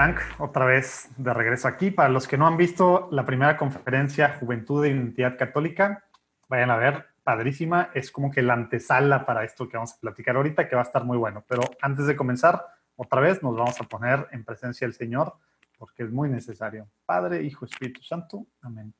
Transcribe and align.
Frank, 0.00 0.20
otra 0.38 0.64
vez 0.64 1.10
de 1.18 1.34
regreso 1.34 1.68
aquí. 1.68 1.90
Para 1.90 2.08
los 2.08 2.26
que 2.26 2.38
no 2.38 2.46
han 2.46 2.56
visto 2.56 3.10
la 3.12 3.26
primera 3.26 3.58
conferencia 3.58 4.34
Juventud 4.40 4.82
de 4.82 4.88
Identidad 4.88 5.36
Católica, 5.36 6.06
vayan 6.48 6.70
a 6.70 6.76
ver, 6.76 7.08
padrísima. 7.22 7.90
Es 7.92 8.10
como 8.10 8.30
que 8.30 8.40
la 8.40 8.54
antesala 8.54 9.26
para 9.26 9.44
esto 9.44 9.68
que 9.68 9.76
vamos 9.76 9.92
a 9.92 10.00
platicar 10.00 10.36
ahorita, 10.36 10.66
que 10.70 10.74
va 10.74 10.80
a 10.80 10.86
estar 10.86 11.04
muy 11.04 11.18
bueno. 11.18 11.44
Pero 11.46 11.60
antes 11.82 12.06
de 12.06 12.16
comenzar, 12.16 12.64
otra 12.96 13.20
vez 13.20 13.42
nos 13.42 13.54
vamos 13.54 13.78
a 13.78 13.84
poner 13.84 14.26
en 14.32 14.42
presencia 14.42 14.86
del 14.86 14.94
Señor, 14.94 15.34
porque 15.76 16.04
es 16.04 16.10
muy 16.10 16.30
necesario. 16.30 16.88
Padre, 17.04 17.42
Hijo, 17.42 17.66
Espíritu 17.66 18.02
Santo. 18.02 18.46
Amén. 18.62 18.94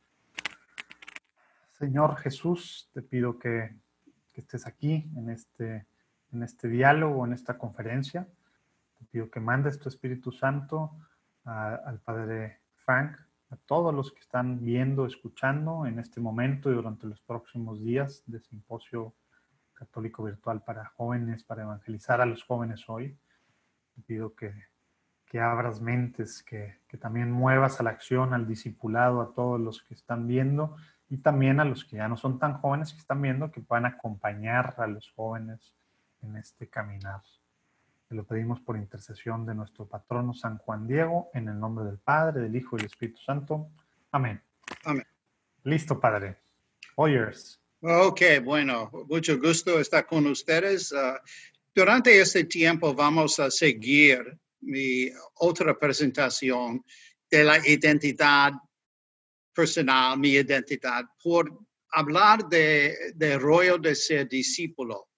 Señor 1.72 2.16
Jesús, 2.16 2.90
te 2.92 3.00
pido 3.00 3.38
que, 3.38 3.74
que 4.34 4.42
estés 4.42 4.66
aquí 4.66 5.10
en 5.16 5.30
este, 5.30 5.86
en 6.30 6.42
este 6.42 6.68
diálogo, 6.68 7.24
en 7.24 7.32
esta 7.32 7.56
conferencia 7.56 8.26
pido 9.06 9.30
que 9.30 9.40
mandes 9.40 9.78
tu 9.78 9.88
Espíritu 9.88 10.32
Santo 10.32 10.96
al 11.44 12.00
Padre 12.00 12.60
Frank, 12.76 13.16
a 13.50 13.56
todos 13.56 13.94
los 13.94 14.12
que 14.12 14.20
están 14.20 14.64
viendo, 14.64 15.06
escuchando 15.06 15.86
en 15.86 15.98
este 15.98 16.20
momento 16.20 16.70
y 16.70 16.74
durante 16.74 17.06
los 17.06 17.20
próximos 17.20 17.82
días 17.82 18.22
de 18.26 18.40
simposio 18.40 19.14
católico 19.72 20.22
virtual 20.22 20.62
para 20.62 20.84
jóvenes, 20.96 21.42
para 21.42 21.62
evangelizar 21.62 22.20
a 22.20 22.26
los 22.26 22.44
jóvenes 22.44 22.84
hoy. 22.88 23.18
Te 23.94 24.02
pido 24.02 24.34
que, 24.34 24.54
que 25.26 25.40
abras 25.40 25.80
mentes, 25.80 26.42
que, 26.42 26.80
que 26.86 26.98
también 26.98 27.32
muevas 27.32 27.80
a 27.80 27.82
la 27.82 27.90
acción, 27.90 28.34
al 28.34 28.46
discipulado, 28.46 29.20
a 29.20 29.32
todos 29.34 29.58
los 29.58 29.82
que 29.82 29.94
están 29.94 30.28
viendo 30.28 30.76
y 31.08 31.18
también 31.18 31.58
a 31.58 31.64
los 31.64 31.84
que 31.84 31.96
ya 31.96 32.08
no 32.08 32.16
son 32.16 32.38
tan 32.38 32.54
jóvenes 32.54 32.92
que 32.92 33.00
están 33.00 33.20
viendo, 33.20 33.50
que 33.50 33.60
puedan 33.60 33.86
acompañar 33.86 34.74
a 34.78 34.86
los 34.86 35.10
jóvenes 35.10 35.74
en 36.22 36.36
este 36.36 36.68
caminar. 36.68 37.22
Te 38.10 38.16
lo 38.16 38.26
pedimos 38.26 38.60
por 38.60 38.76
intercesión 38.76 39.46
de 39.46 39.54
nuestro 39.54 39.86
patrono 39.88 40.34
San 40.34 40.58
Juan 40.58 40.84
Diego, 40.88 41.30
en 41.32 41.46
el 41.46 41.60
nombre 41.60 41.84
del 41.84 41.98
Padre, 41.98 42.40
del 42.40 42.56
Hijo 42.56 42.74
y 42.74 42.78
del 42.78 42.86
Espíritu 42.86 43.20
Santo. 43.20 43.70
Amén. 44.10 44.42
Amén. 44.82 45.06
Listo, 45.62 46.00
Padre. 46.00 46.36
All 46.96 47.12
yours. 47.12 47.60
Ok, 47.80 48.20
bueno, 48.42 48.90
mucho 49.08 49.38
gusto 49.38 49.78
estar 49.78 50.08
con 50.08 50.26
ustedes. 50.26 50.90
Uh, 50.90 51.18
durante 51.72 52.20
este 52.20 52.42
tiempo 52.42 52.92
vamos 52.96 53.38
a 53.38 53.48
seguir 53.48 54.36
mi 54.62 55.08
otra 55.34 55.78
presentación 55.78 56.84
de 57.30 57.44
la 57.44 57.64
identidad 57.64 58.54
personal, 59.54 60.18
mi 60.18 60.30
identidad, 60.30 61.04
por 61.22 61.56
hablar 61.92 62.48
de, 62.48 63.12
de 63.14 63.38
rollo 63.38 63.78
de 63.78 63.94
ser 63.94 64.28
discípulo. 64.28 65.09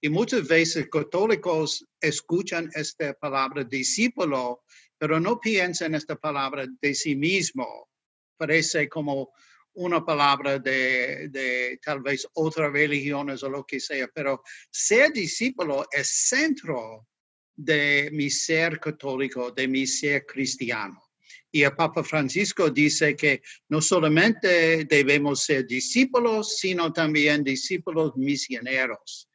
Y 0.00 0.10
muchas 0.10 0.46
veces 0.46 0.88
católicos 0.90 1.84
escuchan 2.00 2.70
esta 2.74 3.14
palabra 3.14 3.64
discípulo, 3.64 4.62
pero 4.98 5.18
no 5.18 5.40
piensan 5.40 5.94
esta 5.94 6.16
palabra 6.16 6.66
de 6.80 6.94
sí 6.94 7.16
mismo. 7.16 7.88
Parece 8.36 8.88
como 8.88 9.32
una 9.74 10.04
palabra 10.04 10.58
de, 10.58 11.28
de, 11.28 11.78
tal 11.82 12.02
vez 12.02 12.26
otras 12.34 12.72
religiones 12.72 13.42
o 13.42 13.48
lo 13.50 13.64
que 13.64 13.80
sea, 13.80 14.08
pero 14.08 14.42
ser 14.70 15.12
discípulo 15.12 15.86
es 15.90 16.08
centro 16.08 17.08
de 17.54 18.10
mi 18.12 18.30
ser 18.30 18.78
católico, 18.78 19.50
de 19.50 19.66
mi 19.66 19.86
ser 19.86 20.26
cristiano. 20.26 21.02
Y 21.50 21.62
el 21.62 21.74
Papa 21.74 22.04
Francisco 22.04 22.68
dice 22.68 23.16
que 23.16 23.40
no 23.68 23.80
solamente 23.80 24.84
debemos 24.84 25.44
ser 25.44 25.66
discípulos, 25.66 26.58
sino 26.58 26.92
también 26.92 27.42
discípulos 27.42 28.14
misioneros 28.16 29.30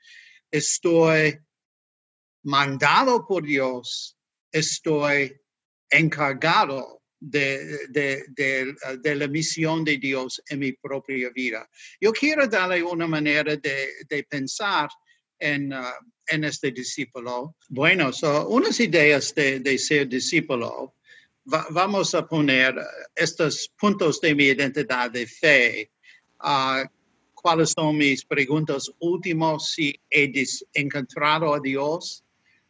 estoy 0.52 1.40
mandado 2.44 3.26
por 3.26 3.44
Dios, 3.44 4.18
estoy 4.52 5.40
encargado 5.90 7.02
de, 7.20 7.88
de, 7.90 9.16
la 9.16 9.28
misión 9.28 9.84
de 9.84 9.98
Dios 9.98 10.42
en 10.50 10.60
mi 10.60 10.74
propia 10.74 11.30
vida. 11.30 11.70
Yo 12.00 12.12
quiero 12.12 12.48
darle 12.48 12.84
una 12.84 13.08
manera 13.08 13.56
de, 13.56 14.24
pensar 14.28 14.90
en, 15.40 15.72
uh, 15.72 15.86
en, 16.28 16.44
este 16.44 16.72
discípulo. 16.72 17.56
Bueno, 17.70 18.12
son 18.12 18.48
unas 18.50 18.80
ideas 18.80 19.34
de, 19.36 19.78
ser 19.78 20.08
discípulo. 20.08 20.96
vamos 21.44 22.16
a 22.16 22.28
poner 22.28 22.76
estos 23.16 23.72
puntos 23.80 24.20
de 24.20 24.34
mi 24.34 24.46
identidad 24.46 25.12
de 25.12 25.28
fe. 25.28 25.92
Uh, 26.44 26.88
cuáles 27.42 27.72
son 27.72 27.98
mis 27.98 28.24
preguntas 28.24 28.92
últimas, 29.00 29.72
si 29.72 30.00
he 30.10 30.32
encontrado 30.74 31.54
a 31.54 31.60
Dios, 31.60 32.24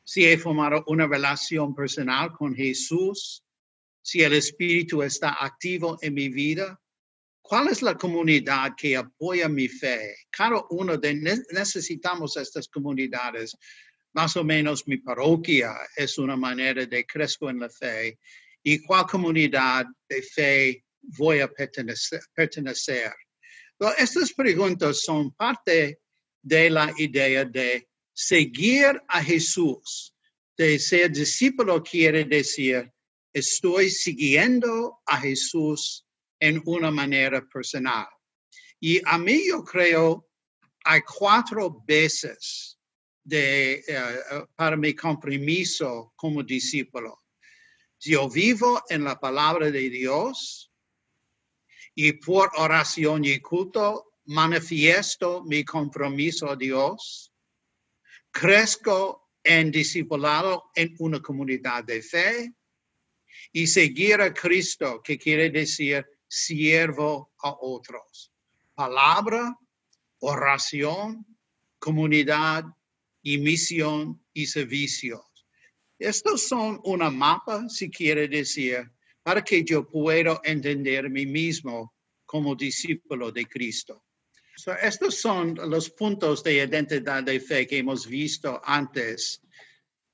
si 0.04 0.26
he 0.26 0.38
formado 0.38 0.84
una 0.88 1.08
relación 1.08 1.76
personal 1.76 2.32
con 2.32 2.56
Jesús, 2.56 3.44
si 4.02 4.24
el 4.24 4.34
Espíritu 4.34 5.04
está 5.04 5.38
activo 5.44 5.98
en 6.02 6.14
mi 6.14 6.30
vida, 6.30 6.80
cuál 7.42 7.68
es 7.68 7.82
la 7.82 7.96
comunidad 7.96 8.72
que 8.76 8.96
apoya 8.96 9.48
mi 9.50 9.68
fe. 9.68 10.16
Cada 10.30 10.64
uno 10.70 10.98
de 10.98 11.14
necesitamos 11.52 12.38
estas 12.38 12.68
comunidades. 12.68 13.56
Más 14.14 14.36
o 14.38 14.44
menos 14.44 14.88
mi 14.88 14.98
parroquia 14.98 15.74
es 15.96 16.18
una 16.18 16.36
manera 16.36 16.86
de 16.86 17.06
crecer 17.06 17.50
en 17.50 17.59
la 17.59 17.70
fe 17.70 18.18
y 18.64 18.80
cuál 18.84 19.06
comunidad 19.06 19.86
de 20.08 20.22
fe 20.22 20.86
voy 21.02 21.40
a 21.40 21.48
pertenecer. 21.48 22.22
Estas 23.97 24.31
preguntas 24.34 25.02
son 25.02 25.31
parte 25.31 26.00
de 26.42 26.69
la 26.69 26.94
idea 26.97 27.46
de 27.46 27.88
seguir 28.14 29.02
a 29.08 29.24
Jesús. 29.24 30.14
De 30.56 30.78
ser 30.78 31.12
discípulo 31.12 31.81
quiere 31.81 32.25
decir, 32.25 32.91
estoy 33.34 33.90
siguiendo 33.90 35.02
a 35.06 35.20
Jesús 35.20 36.06
en 36.40 36.62
una 36.66 36.91
manera 36.91 37.44
personal. 37.47 38.08
Y 38.80 39.02
a 39.06 39.18
mí 39.18 39.47
yo 39.47 39.64
creo, 39.64 40.28
hay 40.84 41.02
cuatro 41.02 41.84
veces 41.86 42.78
de, 43.24 43.84
uh, 43.90 44.46
para 44.56 44.75
mi 44.75 44.94
compromiso 44.94 46.14
como 46.16 46.44
discípulo. 46.44 47.20
Yo 48.00 48.30
vivo 48.30 48.81
en 48.90 49.03
la 49.03 49.20
palabra 49.20 49.70
de 49.70 49.90
Dios, 49.90 50.71
y 51.96 52.13
por 52.13 52.50
oración 52.57 53.25
y 53.25 53.40
culto 53.40 54.13
manifiesto 54.25 55.44
mi 55.44 55.63
compromiso 55.63 56.50
a 56.50 56.56
Dios, 56.56 57.31
crezco 58.31 59.29
en 59.44 59.72
discipulado 59.72 60.72
en 60.75 60.96
una 61.00 61.19
comunidad 61.22 61.84
de 61.84 62.02
fe 62.02 62.53
y 63.52 63.68
seguir 63.68 64.22
a 64.22 64.34
Cristo, 64.34 65.02
que 65.03 65.18
quiere 65.18 65.50
decir 65.50 66.06
siervo 66.28 67.34
a 67.44 67.56
otros. 67.59 68.31
Palabra, 68.73 69.58
oración, 70.19 71.25
comunidad 71.79 72.63
y 73.22 73.38
misión 73.38 74.23
y 74.34 74.46
servicios. 74.46 75.22
Estos 76.00 76.47
son 76.47 76.79
una 76.84 77.12
mapa, 77.12 77.68
si 77.68 77.90
quiere 77.90 78.28
decir, 78.28 78.90
para 79.24 79.44
que 79.44 79.64
yo 79.64 79.88
pueda 79.88 80.40
entender 80.44 81.06
a 81.06 81.09
mí 81.09 81.26
mismo 81.26 81.94
como 82.26 82.56
discípulo 82.56 83.32
de 83.32 83.46
Cristo. 83.46 84.06
estos 84.82 85.20
son 85.20 85.56
los 85.70 85.90
puntos 85.90 86.44
de 86.44 86.64
identidad 86.64 87.23
de 87.23 87.40
fe 87.40 87.68
que 87.68 87.79
hemos 87.79 88.08
visto 88.08 88.62
antes. 88.64 89.41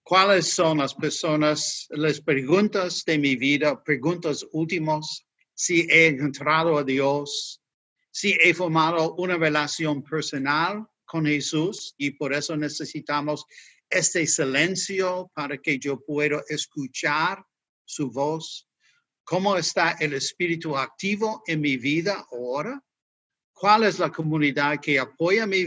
¿Cuáles 0.03 0.49
son 0.49 0.77
las 0.77 0.93
personas, 0.93 1.87
las 1.89 2.21
preguntas 2.21 3.03
de 3.05 3.17
mi 3.17 3.35
vida, 3.35 3.83
preguntas 3.83 4.45
últimas? 4.51 5.25
Si 5.53 5.81
he 5.89 6.07
encontrado 6.07 6.77
a 6.77 6.83
Dios, 6.83 7.61
si 8.11 8.37
he 8.41 8.53
formado 8.53 9.15
una 9.15 9.37
relación 9.37 10.03
personal 10.03 10.87
con 11.05 11.25
Jesús 11.25 11.93
y 11.97 12.11
por 12.11 12.33
eso 12.33 12.55
necesitamos 12.55 13.45
este 13.89 14.25
silencio 14.27 15.31
para 15.33 15.57
que 15.57 15.77
yo 15.77 15.99
pueda 16.03 16.43
escuchar 16.49 17.43
su 17.85 18.09
voz 18.11 18.66
¿Cómo 19.29 19.57
está 19.57 19.97
el 19.99 20.13
espíritu 20.13 20.77
activo 20.77 21.43
en 21.47 21.59
mi 21.59 21.75
vida 21.75 22.25
ahora? 22.31 22.81
¿Cuál 23.51 23.83
es 23.83 23.99
la 23.99 24.09
comunidad 24.09 24.79
que 24.79 24.97
apoya 24.97 25.45
mi, 25.45 25.65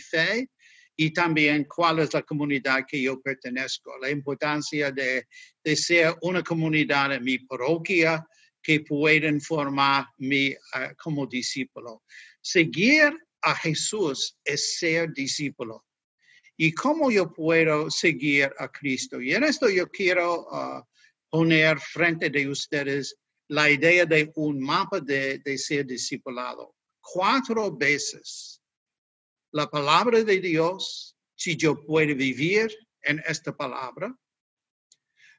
fe? 0.00 0.50
Y 0.94 1.10
también 1.14 1.64
cuál 1.64 2.00
es 2.00 2.12
la 2.12 2.20
comunidad 2.20 2.84
que 2.86 3.00
yo 3.00 3.22
pertenezco. 3.22 3.96
La 4.02 4.10
importancia 4.10 4.90
de, 4.90 5.26
de 5.64 5.76
ser 5.76 6.14
una 6.20 6.42
comunidad 6.42 7.14
en 7.14 7.24
mi 7.24 7.38
parroquia 7.38 8.22
que 8.62 8.80
pueden 8.80 9.40
formar 9.40 10.08
mi, 10.18 10.54
como 11.02 11.26
discípulo. 11.26 12.02
Seguir 12.42 13.16
a 13.40 13.54
Jesús 13.54 14.36
es 14.44 14.76
ser 14.78 15.10
discípulo 15.14 15.86
y 16.56 16.72
cómo 16.72 17.10
yo 17.10 17.32
puedo 17.32 17.90
seguir 17.90 18.52
a 18.58 18.68
Cristo. 18.68 19.20
Y 19.20 19.34
en 19.34 19.44
esto 19.44 19.68
yo 19.68 19.88
quiero 19.88 20.46
uh, 20.48 20.82
poner 21.30 21.80
frente 21.80 22.30
de 22.30 22.48
ustedes 22.48 23.16
la 23.48 23.70
idea 23.70 24.04
de 24.06 24.30
un 24.36 24.60
mapa 24.60 25.00
de, 25.00 25.38
de 25.38 25.58
ser 25.58 25.86
discipulado. 25.86 26.74
Cuatro 27.00 27.74
veces 27.74 28.62
la 29.52 29.68
palabra 29.68 30.22
de 30.24 30.40
Dios, 30.40 31.14
si 31.36 31.56
yo 31.56 31.84
puedo 31.84 32.16
vivir 32.16 32.74
en 33.02 33.22
esta 33.26 33.54
palabra, 33.54 34.16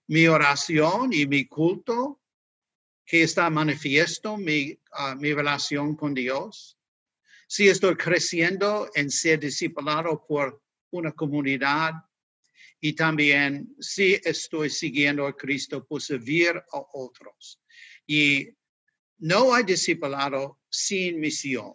mi 0.08 0.28
oración 0.28 1.12
y 1.12 1.26
mi 1.26 1.48
culto 1.48 2.22
que 3.06 3.24
está 3.24 3.50
manifiesto 3.50 4.38
mi, 4.38 4.80
ah, 4.92 5.16
mi 5.16 5.34
relación 5.34 5.96
con 5.96 6.14
Dios. 6.14 6.78
Si 7.48 7.68
estoy 7.68 7.96
creciendo 7.96 8.90
en 8.94 9.10
ser 9.10 9.40
discipulado 9.40 10.26
por 10.26 10.63
una 10.94 11.12
comunidad 11.12 11.94
y 12.80 12.94
también 12.94 13.76
si 13.80 14.20
estoy 14.24 14.70
siguiendo 14.70 15.26
a 15.26 15.36
Cristo 15.36 15.86
por 15.86 16.02
servir 16.02 16.56
a 16.56 16.84
otros. 16.94 17.60
Y 18.06 18.50
no 19.20 19.54
hay 19.54 19.64
discipulado 19.64 20.60
sin 20.70 21.20
misión. 21.20 21.74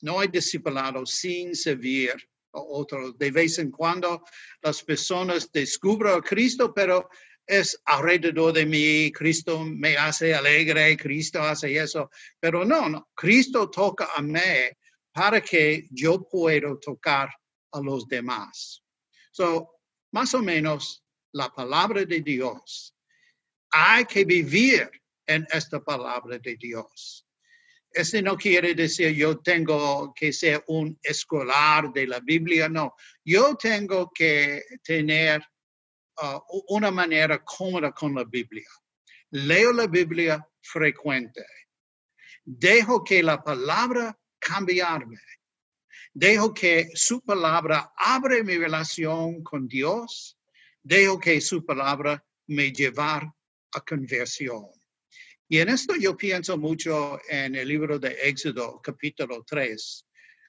No 0.00 0.20
hay 0.20 0.28
discipulado 0.28 1.04
sin 1.06 1.54
servir 1.54 2.12
a 2.52 2.60
otros. 2.60 3.18
De 3.18 3.30
vez 3.30 3.58
en 3.58 3.70
cuando 3.70 4.22
las 4.62 4.82
personas 4.82 5.50
descubren 5.50 6.14
a 6.14 6.22
Cristo, 6.22 6.72
pero 6.72 7.08
es 7.46 7.78
alrededor 7.84 8.52
de 8.52 8.64
mí, 8.64 9.12
Cristo 9.12 9.64
me 9.64 9.96
hace 9.96 10.34
alegre, 10.34 10.96
Cristo 10.96 11.42
hace 11.42 11.76
eso, 11.76 12.10
pero 12.40 12.64
no, 12.64 12.88
no, 12.88 13.08
Cristo 13.14 13.70
toca 13.70 14.08
a 14.16 14.22
mí 14.22 14.40
para 15.12 15.40
que 15.40 15.86
yo 15.90 16.26
pueda 16.26 16.74
tocar 16.80 17.28
a 17.74 17.80
los 17.80 18.06
demás. 18.08 18.82
So, 19.32 19.80
más 20.12 20.32
o 20.34 20.40
menos 20.40 21.04
la 21.32 21.52
palabra 21.52 22.04
de 22.04 22.20
Dios. 22.20 22.94
Hay 23.70 24.04
que 24.04 24.24
vivir 24.24 24.88
en 25.26 25.46
esta 25.50 25.82
palabra 25.82 26.38
de 26.38 26.56
Dios. 26.56 27.26
Este 27.90 28.22
no 28.22 28.36
quiere 28.36 28.74
decir 28.74 29.14
yo 29.14 29.38
tengo 29.38 30.12
que 30.14 30.32
ser 30.32 30.64
un 30.68 30.98
escolar 31.02 31.92
de 31.92 32.06
la 32.06 32.20
Biblia, 32.20 32.68
no. 32.68 32.94
Yo 33.24 33.56
tengo 33.56 34.10
que 34.12 34.62
tener 34.82 35.44
uh, 36.22 36.40
una 36.68 36.90
manera 36.90 37.42
cómoda 37.44 37.92
con 37.92 38.14
la 38.14 38.24
Biblia. 38.24 38.68
Leo 39.30 39.72
la 39.72 39.86
Biblia 39.86 40.44
frecuente. 40.60 41.44
Dejo 42.44 43.02
que 43.02 43.22
la 43.22 43.42
palabra 43.42 44.16
cambiarme. 44.38 45.18
Dejo 46.16 46.54
que 46.54 46.90
su 46.94 47.20
palabra 47.22 47.92
abre 47.96 48.44
mi 48.44 48.56
relación 48.56 49.42
con 49.42 49.66
Dios. 49.66 50.38
Dejo 50.80 51.18
que 51.18 51.40
su 51.40 51.64
palabra 51.64 52.24
me 52.46 52.72
llevar 52.72 53.28
a 53.72 53.80
conversión. 53.80 54.66
Y 55.48 55.58
en 55.58 55.70
esto 55.70 55.96
yo 55.96 56.16
pienso 56.16 56.56
mucho 56.56 57.18
en 57.28 57.56
el 57.56 57.66
libro 57.66 57.98
de 57.98 58.16
Éxodo, 58.22 58.80
capítulo 58.80 59.42
3, 59.44 60.06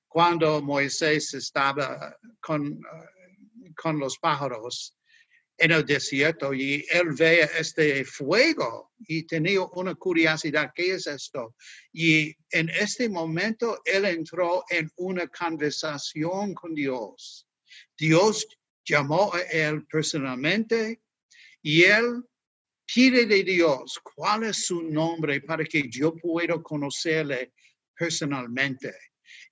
cuando 0.07 0.61
Moisés 0.61 1.33
estaba 1.33 2.15
con, 2.39 2.67
uh, 2.67 3.73
con 3.75 3.97
los 3.97 4.19
pájaros 4.19 4.95
en 5.57 5.71
el 5.71 5.85
desierto 5.85 6.53
y 6.53 6.85
él 6.89 7.13
ve 7.17 7.49
este 7.57 8.03
fuego 8.03 8.91
y 9.07 9.23
tenía 9.23 9.61
una 9.61 9.95
curiosidad, 9.95 10.71
¿qué 10.75 10.95
es 10.95 11.07
esto? 11.07 11.55
Y 11.93 12.35
en 12.51 12.69
este 12.69 13.09
momento 13.09 13.81
él 13.85 14.05
entró 14.05 14.65
en 14.69 14.91
una 14.97 15.27
conversación 15.27 16.53
con 16.53 16.73
Dios. 16.75 17.47
Dios 17.97 18.45
llamó 18.83 19.33
a 19.33 19.41
él 19.41 19.85
personalmente 19.87 21.01
y 21.61 21.83
él 21.83 22.23
pide 22.93 23.25
de 23.25 23.43
Dios 23.43 23.99
cuál 24.03 24.43
es 24.43 24.65
su 24.65 24.83
nombre 24.83 25.41
para 25.41 25.63
que 25.63 25.89
yo 25.89 26.15
pueda 26.15 26.61
conocerle 26.61 27.53
personalmente. 27.97 28.93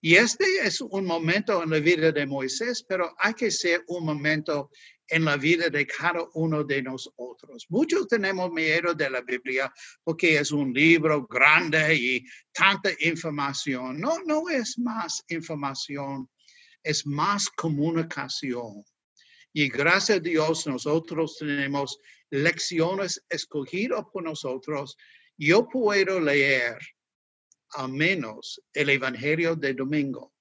Y 0.05 0.15
este 0.15 0.43
es 0.61 0.81
un 0.81 1.05
momento 1.05 1.63
en 1.63 1.69
la 1.69 1.79
vida 1.79 2.11
de 2.11 2.25
Moisés, 2.25 2.83
pero 2.85 3.15
hay 3.19 3.33
que 3.35 3.49
ser 3.49 3.85
un 3.87 4.05
momento 4.05 4.69
en 5.07 5.23
la 5.23 5.37
vida 5.37 5.69
de 5.69 5.87
cada 5.87 6.27
uno 6.33 6.61
de 6.65 6.81
nosotros. 6.81 7.65
Muchos 7.69 8.09
tenemos 8.09 8.51
miedo 8.51 8.93
de 8.93 9.09
la 9.09 9.21
Biblia 9.21 9.73
porque 10.03 10.37
es 10.37 10.51
un 10.51 10.73
libro 10.73 11.25
grande 11.25 11.95
y 11.95 12.25
tanta 12.51 12.89
información. 12.99 13.97
No, 13.97 14.19
no 14.25 14.49
es 14.49 14.77
más 14.77 15.23
información, 15.29 16.29
es 16.83 17.05
más 17.05 17.49
comunicación. 17.51 18.83
Y 19.53 19.69
gracias 19.69 20.17
a 20.17 20.21
Dios 20.21 20.67
nosotros 20.67 21.37
tenemos 21.39 21.97
lecciones 22.29 23.23
escogidas 23.29 24.03
por 24.11 24.23
nosotros. 24.23 24.97
Yo 25.37 25.65
puedo 25.65 26.19
leer 26.19 26.77
al 27.75 27.91
menos 27.91 28.61
el 28.73 28.89
Evangelio 28.89 29.55
de 29.55 29.73
domingo 29.73 30.33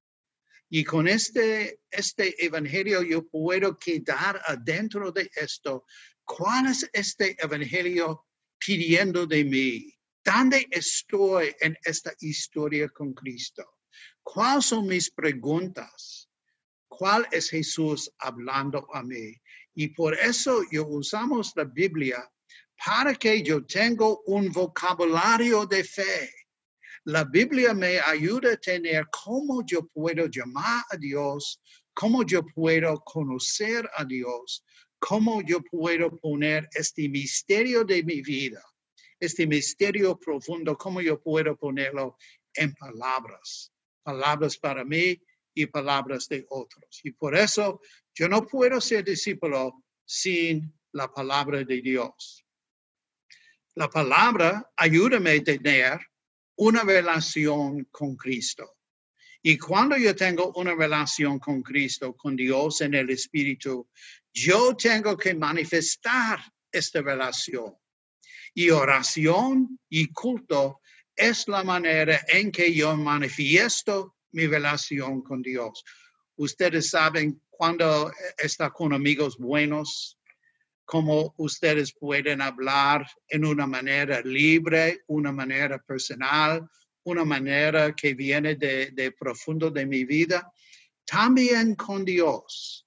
y 0.75 0.85
con 0.85 1.07
este, 1.07 1.81
este 1.91 2.43
evangelio 2.43 3.03
yo 3.03 3.29
puedo 3.29 3.79
quedar 3.79 4.41
adentro 4.47 5.13
de 5.13 5.31
esto. 5.35 5.85
¿Cuál 6.25 6.69
es 6.69 6.89
este 6.95 7.37
evangelio 7.45 8.25
pidiendo 8.59 9.27
de 9.27 9.45
mí? 9.45 9.95
¿Dónde 10.25 10.67
estoy 10.71 11.55
en 11.61 11.77
esta 11.85 12.15
historia 12.21 12.89
con 12.89 13.13
Cristo? 13.13 13.81
¿Cuáles 14.23 14.65
son 14.65 14.87
mis 14.87 15.11
preguntas? 15.11 16.31
¿Cuál 16.89 17.29
es 17.31 17.51
Jesús 17.51 18.11
hablando 18.19 18.89
a 18.95 19.03
mí? 19.03 19.35
Y 19.75 19.89
por 19.89 20.15
eso 20.15 20.63
yo 20.71 20.87
usamos 20.87 21.53
la 21.55 21.65
Biblia 21.65 22.27
para 22.83 23.15
que 23.15 23.43
yo 23.43 23.63
tenga 23.67 24.07
un 24.25 24.51
vocabulario 24.51 25.67
de 25.67 25.85
fe 25.85 26.33
la 27.05 27.25
Biblia 27.25 27.75
me 27.75 27.99
ayuda 28.01 28.53
a 28.53 28.57
tener 28.57 29.07
cómo 29.11 29.65
yo 29.67 29.87
puedo 29.89 30.27
llamar 30.27 30.85
a 30.91 30.97
Dios, 30.97 31.61
cómo 31.95 32.25
yo 32.25 32.45
puedo 32.47 33.01
conocer 33.01 33.89
a 33.97 34.05
Dios, 34.05 34.65
cómo 35.01 35.43
yo 35.43 35.61
puedo 35.63 36.17
poner 36.19 36.69
este 36.73 37.09
misterio 37.09 37.85
de 37.85 38.05
mi 38.05 38.23
vida, 38.23 38.63
este 39.19 39.47
misterio 39.47 40.17
profundo, 40.17 40.77
cómo 40.77 41.01
yo 41.01 41.21
puedo 41.21 41.57
ponerlo 41.57 42.17
en 42.55 42.73
palabras, 42.75 43.73
palabras 44.05 44.57
para 44.57 44.85
mí 44.85 45.21
y 45.55 45.67
palabras 45.67 46.29
de 46.29 46.47
otros. 46.51 47.01
Y 47.03 47.11
por 47.11 47.37
eso 47.37 47.81
yo 48.15 48.29
no 48.29 48.47
puedo 48.47 48.81
ser 48.81 49.05
discípulo 49.05 49.85
sin 50.05 50.73
la 50.93 51.13
palabra 51.13 51.65
de 51.65 51.81
Dios. 51.81 52.45
La 53.75 53.89
palabra 53.89 54.71
ayúdame 54.77 55.33
a 55.33 55.43
tener 55.43 56.12
una 56.57 56.83
relación 56.83 57.85
con 57.91 58.17
Cristo. 58.17 58.77
Y 59.43 59.59
cuando 59.59 59.97
yo 59.97 60.15
tengo 60.15 60.53
una 60.55 60.75
relación 60.75 61.39
con 61.39 61.63
Cristo, 61.63 62.15
con 62.15 62.37
Dios 62.37 62.81
en 62.81 62.95
el 62.95 63.11
Espíritu, 63.11 63.89
yo 64.33 64.77
tengo 64.77 65.17
que 65.17 65.35
manifestar 65.35 66.41
esta 66.71 67.03
relación. 67.03 67.75
Y 68.55 68.71
oración 68.71 69.79
y 69.89 70.13
culto 70.13 70.81
es 71.17 71.49
la 71.49 71.65
manera 71.65 72.21
en 72.29 72.53
que 72.53 72.73
yo 72.73 72.97
manifiesto 72.97 74.17
mi 74.33 74.47
relación 74.47 75.23
con 75.23 75.43
Dios. 75.43 75.85
Ustedes 76.37 76.91
saben 76.91 77.43
cuando 77.51 78.13
está 78.39 78.71
con 78.71 78.93
amigos 78.93 79.39
buenos, 79.39 80.19
cómo 80.85 81.35
ustedes 81.39 81.93
pueden 81.93 82.41
hablar 82.41 83.07
en 83.29 83.45
una 83.45 83.67
manera 83.67 84.21
libre, 84.23 85.03
una 85.07 85.33
manera 85.33 85.79
personal, 85.79 86.69
una 87.05 87.25
manera 87.25 87.95
que 87.95 88.15
viene 88.15 88.55
de, 88.57 88.91
de 88.93 89.13
profundo 89.13 89.71
de 89.71 89.87
mi 89.87 90.05
vida. 90.05 90.53
También 91.05 91.75
con 91.75 92.05
Dios. 92.05 92.87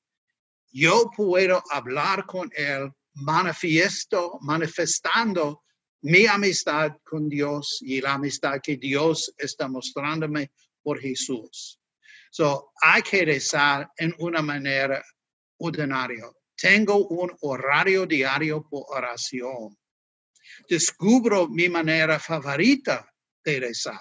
Yo 0.72 1.10
puedo 1.16 1.64
hablar 1.72 2.26
con 2.26 2.50
Él, 2.56 2.92
manifiesto, 3.14 4.38
manifestando 4.42 5.64
mi 6.02 6.28
amistad 6.28 6.98
con 7.04 7.28
Dios 7.28 7.80
y 7.82 8.00
la 8.00 8.14
amistad 8.14 8.60
que 8.62 8.78
Dios 8.78 9.34
está 9.38 9.68
mostrándome 9.68 10.52
por 10.84 11.00
Jesús. 11.00 11.80
So, 12.30 12.74
hay 12.82 13.02
que 13.02 13.26
rezar 13.26 13.90
en 13.98 14.14
una 14.20 14.42
manera 14.42 15.04
ordinaria. 15.58 16.26
Tengo 16.56 17.08
un 17.08 17.36
horario 17.42 18.06
diario 18.06 18.66
por 18.70 18.86
oración. 18.90 19.78
Descubro 20.70 21.48
mi 21.48 21.68
manera 21.70 22.20
favorita 22.20 23.12
de 23.44 23.60
rezar, 23.60 24.00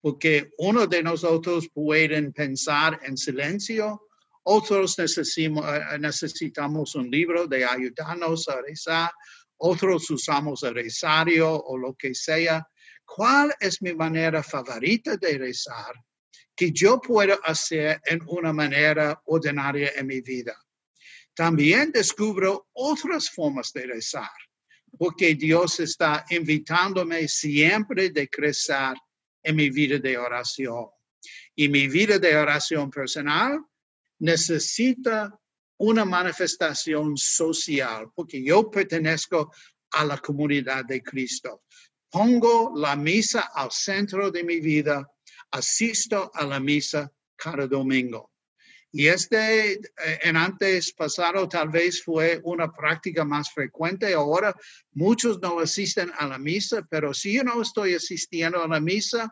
porque 0.00 0.50
uno 0.58 0.86
de 0.86 1.02
nosotros 1.02 1.68
pueden 1.72 2.32
pensar 2.32 2.98
en 3.04 3.16
silencio, 3.16 4.08
otros 4.42 4.98
eh, 4.98 5.98
necesitamos, 6.00 6.94
un 6.94 7.10
libro 7.10 7.46
de 7.46 7.64
ayudarnos 7.64 8.48
a 8.48 8.60
rezar, 8.62 9.10
otros 9.58 10.10
usamos 10.10 10.62
el 10.62 10.74
rezario 10.74 11.52
o 11.52 11.76
lo 11.76 11.94
que 11.94 12.14
sea. 12.14 12.66
¿Cuál 13.04 13.54
es 13.60 13.82
mi 13.82 13.94
manera 13.94 14.42
favorita 14.42 15.16
de 15.16 15.38
rezar 15.38 15.94
que 16.54 16.72
yo 16.72 17.00
puedo 17.00 17.38
hacer 17.44 18.00
en 18.04 18.20
una 18.26 18.52
manera 18.52 19.20
ordinaria 19.26 19.92
en 19.96 20.06
mi 20.06 20.20
vida? 20.20 20.56
También 21.38 21.92
descubro 21.92 22.66
otras 22.72 23.30
formas 23.30 23.72
de 23.72 23.86
rezar, 23.86 24.28
porque 24.98 25.36
Dios 25.36 25.78
está 25.78 26.24
invitándome 26.30 27.28
siempre 27.28 28.10
de 28.10 28.28
crecer 28.28 28.96
en 29.44 29.54
mi 29.54 29.70
vida 29.70 30.00
de 30.00 30.18
oración. 30.18 30.86
Y 31.54 31.68
mi 31.68 31.86
vida 31.86 32.18
de 32.18 32.36
oración 32.36 32.90
personal 32.90 33.56
necesita 34.18 35.32
una 35.76 36.04
manifestación 36.04 37.16
social, 37.16 38.08
porque 38.16 38.42
yo 38.42 38.68
pertenezco 38.68 39.52
a 39.92 40.04
la 40.04 40.18
comunidad 40.18 40.86
de 40.86 41.00
Cristo. 41.04 41.62
Pongo 42.10 42.72
la 42.74 42.96
misa 42.96 43.52
al 43.54 43.70
centro 43.70 44.32
de 44.32 44.42
mi 44.42 44.58
vida, 44.58 45.08
asisto 45.52 46.32
a 46.34 46.44
la 46.44 46.58
misa 46.58 47.12
cada 47.36 47.68
domingo. 47.68 48.32
Y 48.90 49.08
este 49.08 49.72
eh, 49.74 49.80
en 50.22 50.36
antes 50.36 50.92
pasado 50.92 51.48
tal 51.48 51.68
vez 51.68 52.02
fue 52.02 52.40
una 52.44 52.72
práctica 52.72 53.24
más 53.24 53.52
frecuente. 53.52 54.14
Ahora 54.14 54.54
muchos 54.92 55.40
no 55.40 55.60
asisten 55.60 56.10
a 56.16 56.26
la 56.26 56.38
misa, 56.38 56.86
pero 56.90 57.12
si 57.12 57.34
yo 57.34 57.44
no 57.44 57.60
estoy 57.60 57.94
asistiendo 57.94 58.62
a 58.62 58.68
la 58.68 58.80
misa, 58.80 59.30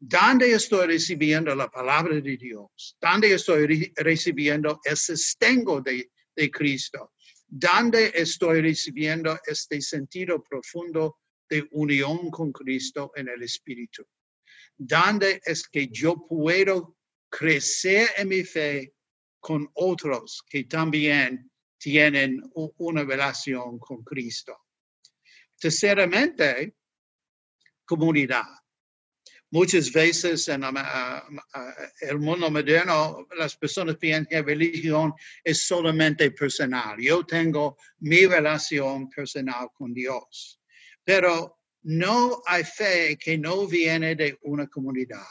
¿dónde 0.00 0.52
estoy 0.52 0.88
recibiendo 0.88 1.54
la 1.54 1.70
palabra 1.70 2.20
de 2.20 2.36
Dios? 2.36 2.96
¿Dónde 3.00 3.32
estoy 3.32 3.92
recibiendo 3.94 4.80
el 4.84 4.96
sostengo 4.96 5.80
de, 5.80 6.10
de 6.34 6.50
Cristo? 6.50 7.12
¿Dónde 7.46 8.12
estoy 8.14 8.60
recibiendo 8.60 9.38
este 9.46 9.80
sentido 9.80 10.42
profundo 10.42 11.18
de 11.48 11.66
unión 11.70 12.30
con 12.30 12.52
Cristo 12.52 13.12
en 13.14 13.28
el 13.28 13.42
Espíritu? 13.42 14.04
¿Dónde 14.76 15.40
es 15.44 15.66
que 15.66 15.88
yo 15.88 16.26
puedo 16.28 16.97
crecer 17.28 18.08
en 18.16 18.28
mi 18.28 18.44
fe 18.44 18.94
con 19.40 19.70
otros 19.74 20.42
que 20.48 20.64
también 20.64 21.50
tienen 21.78 22.42
una 22.54 23.04
relación 23.04 23.78
con 23.78 24.02
Cristo. 24.02 24.66
Terceramente, 25.58 26.74
comunidad. 27.84 28.46
Muchas 29.50 29.90
veces 29.90 30.46
en 30.48 30.62
el 32.00 32.18
mundo 32.18 32.50
moderno 32.50 33.26
las 33.36 33.56
personas 33.56 33.96
piensan 33.96 34.26
que 34.26 34.42
religión 34.42 35.14
es 35.42 35.66
solamente 35.66 36.30
personal. 36.32 36.98
Yo 37.00 37.24
tengo 37.24 37.78
mi 38.00 38.26
relación 38.26 39.08
personal 39.08 39.70
con 39.72 39.94
Dios, 39.94 40.60
pero 41.02 41.60
no 41.82 42.42
hay 42.44 42.62
fe 42.64 43.16
que 43.16 43.38
no 43.38 43.66
viene 43.66 44.14
de 44.14 44.38
una 44.42 44.66
comunidad. 44.66 45.24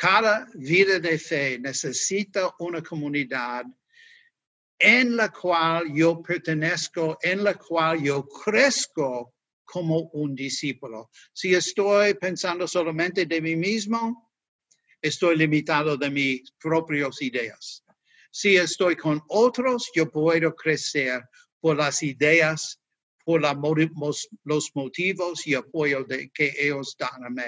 Cada 0.00 0.46
vida 0.54 1.00
de 1.00 1.18
fe 1.18 1.58
necesita 1.58 2.54
una 2.60 2.80
comunidad 2.80 3.64
en 4.78 5.16
la 5.16 5.28
cual 5.28 5.92
yo 5.92 6.22
pertenezco, 6.22 7.18
en 7.20 7.42
la 7.42 7.54
cual 7.54 8.00
yo 8.00 8.28
crezco 8.28 9.34
como 9.64 10.02
un 10.12 10.36
discípulo. 10.36 11.10
Si 11.32 11.52
estoy 11.52 12.14
pensando 12.14 12.68
solamente 12.68 13.26
de 13.26 13.40
mí 13.40 13.56
mismo, 13.56 14.30
estoy 15.02 15.36
limitado 15.36 15.96
de 15.96 16.10
mis 16.10 16.52
propias 16.52 17.20
ideas. 17.20 17.84
Si 18.30 18.56
estoy 18.56 18.94
con 18.94 19.20
otros, 19.26 19.90
yo 19.96 20.08
puedo 20.08 20.54
crecer 20.54 21.24
por 21.58 21.76
las 21.76 22.04
ideas, 22.04 22.80
por 23.24 23.42
los 23.42 24.70
motivos 24.74 25.44
y 25.44 25.54
apoyo 25.54 26.04
de, 26.04 26.30
que 26.30 26.54
ellos 26.56 26.94
dan 26.96 27.24
a 27.24 27.30
mí. 27.30 27.42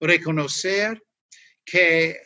Reconocer 0.00 1.00
que 1.70 2.16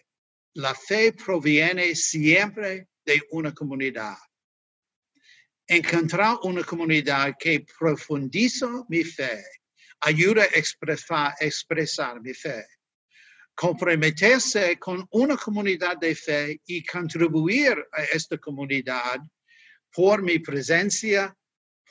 la 0.55 0.75
fe 0.75 1.13
proviene 1.13 1.95
siempre 1.95 2.89
de 3.05 3.23
una 3.31 3.53
comunidad. 3.53 4.17
Encontrar 5.67 6.39
una 6.43 6.63
comunidad 6.63 7.35
que 7.39 7.65
profundiza 7.79 8.85
mi 8.89 9.05
fe 9.05 9.43
ayuda 10.01 10.43
a 10.43 10.59
expresar, 10.59 11.35
expresar 11.41 12.21
mi 12.21 12.35
fe. 12.35 12.67
Comprometerse 13.55 14.79
con 14.79 15.07
una 15.11 15.37
comunidad 15.37 15.97
de 15.99 16.15
fe 16.15 16.61
y 16.67 16.85
contribuir 16.85 17.87
a 17.93 18.03
esta 18.05 18.39
comunidad 18.39 19.21
por 19.93 20.23
mi 20.23 20.39
presencia, 20.39 21.37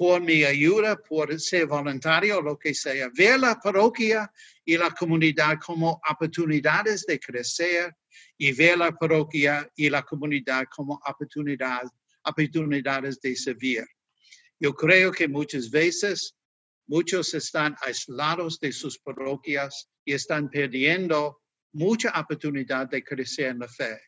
por 0.01 0.19
mi 0.19 0.43
ayuda, 0.43 0.97
por 0.97 1.39
ser 1.39 1.67
voluntario, 1.67 2.41
lo 2.41 2.57
que 2.57 2.73
sea. 2.73 3.11
Ver 3.13 3.39
la 3.39 3.59
parroquia 3.59 4.33
y 4.65 4.75
la 4.75 4.89
comunidad 4.89 5.59
como 5.63 6.01
oportunidades 6.09 7.05
de 7.05 7.19
crecer 7.19 7.95
y 8.35 8.51
ver 8.51 8.79
la 8.79 8.91
parroquia 8.93 9.71
y 9.75 9.91
la 9.91 10.01
comunidad 10.01 10.65
como 10.75 10.99
oportunidad, 11.05 11.83
oportunidades 12.23 13.21
de 13.21 13.35
servir. 13.35 13.85
Yo 14.59 14.73
creo 14.73 15.11
que 15.11 15.27
muchas 15.27 15.69
veces 15.69 16.35
muchos 16.87 17.35
están 17.35 17.75
aislados 17.83 18.59
de 18.59 18.71
sus 18.71 18.97
parroquias 18.97 19.87
y 20.03 20.13
están 20.13 20.49
perdiendo 20.49 21.43
mucha 21.73 22.09
oportunidad 22.19 22.89
de 22.89 23.03
crecer 23.03 23.51
en 23.51 23.59
la 23.59 23.67
fe. 23.67 24.01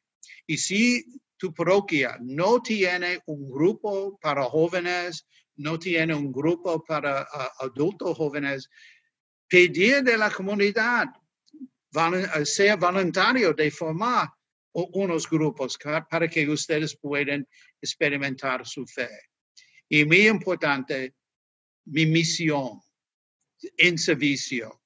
Y 0.48 0.58
si 0.58 1.06
tu 1.38 1.54
parroquia 1.54 2.18
no 2.20 2.64
tiene 2.64 3.22
un 3.28 3.52
grupo 3.52 4.18
para 4.20 4.46
jóvenes, 4.46 5.28
no 5.58 5.78
tiene 5.78 6.14
un 6.14 6.32
grupo 6.32 6.84
para 6.84 7.22
uh, 7.24 7.66
adultos 7.66 8.18
jóvenes, 8.18 8.70
pedir 9.48 10.04
de 10.04 10.18
la 10.18 10.32
comunidad, 10.32 11.08
eh, 11.94 12.46
sea 12.46 12.76
voluntario 12.76 13.54
de 13.54 13.70
formar 13.70 14.30
unos 14.74 15.30
grupos 15.30 15.78
para 16.10 16.28
que 16.28 16.50
ustedes 16.50 16.98
puedan 16.98 17.48
experimentar 17.80 18.66
su 18.66 18.88
fe. 18.88 19.10
Y 19.88 20.04
muy 20.04 20.28
importante, 20.28 21.14
mi 21.86 22.08
misión 22.08 22.82
en 23.78 23.98
servicio. 23.98 24.82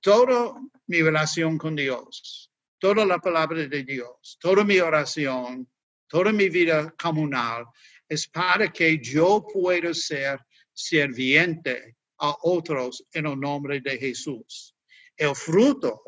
Toda 0.00 0.54
mi 0.88 1.00
relación 1.00 1.56
con 1.56 1.76
Dios, 1.76 2.50
toda 2.78 3.06
la 3.06 3.18
palabra 3.18 3.66
de 3.66 3.84
Dios, 3.84 4.36
toda 4.40 4.64
mi 4.64 4.78
oración, 4.78 5.70
toda 6.08 6.32
mi 6.32 6.48
vida 6.48 6.92
comunal 7.00 7.66
es 8.14 8.26
para 8.26 8.72
que 8.72 8.98
yo 8.98 9.46
pueda 9.52 9.92
ser 9.92 10.40
serviente 10.72 11.96
a 12.18 12.36
otros 12.42 13.04
en 13.12 13.26
el 13.26 13.38
nombre 13.38 13.80
de 13.80 13.98
Jesús. 13.98 14.74
El 15.16 15.34
fruto 15.34 16.02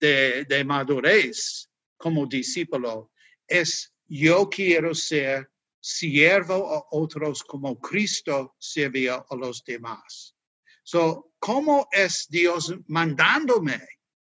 de, 0.00 0.44
de 0.44 0.64
madurez 0.64 1.68
como 1.96 2.26
discípulo 2.26 3.10
es 3.46 3.92
yo 4.06 4.48
quiero 4.48 4.94
ser 4.94 5.50
siervo 5.80 6.74
a 6.74 6.86
otros 6.90 7.42
como 7.42 7.78
Cristo 7.78 8.54
sirvió 8.58 9.24
a 9.28 9.36
los 9.36 9.64
demás. 9.64 10.34
So, 10.82 11.32
¿cómo 11.38 11.88
es 11.92 12.26
Dios 12.28 12.74
mandándome 12.86 13.80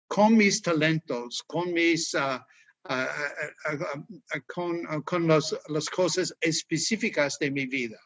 con 0.07 0.35
mis 0.35 0.61
talentos, 0.61 1.41
con 1.47 1.71
mis, 1.71 2.13
uh, 2.13 2.39
con, 4.47 5.03
con 5.03 5.27
las 5.27 5.89
cosas 5.89 6.35
específicas 6.41 7.37
de 7.39 7.51
mi 7.51 7.65
vida? 7.65 7.99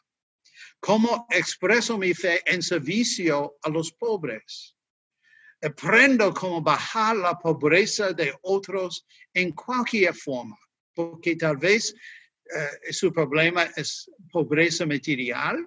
¿Cómo 0.80 1.26
expreso 1.30 1.98
mi 1.98 2.14
fe 2.14 2.42
en 2.46 2.62
servicio 2.62 3.56
a 3.62 3.68
los 3.68 3.92
pobres? 3.92 4.76
Aprendo 5.62 6.32
cómo 6.34 6.60
bajar 6.60 7.16
la 7.16 7.38
pobreza 7.38 8.12
de 8.12 8.34
otros 8.42 9.06
en 9.32 9.52
cualquier 9.52 10.14
forma, 10.14 10.56
porque 10.94 11.34
tal 11.36 11.56
vez 11.56 11.94
eh, 12.54 12.92
su 12.92 13.12
problema 13.12 13.64
es 13.74 14.10
pobreza 14.30 14.86
material, 14.86 15.66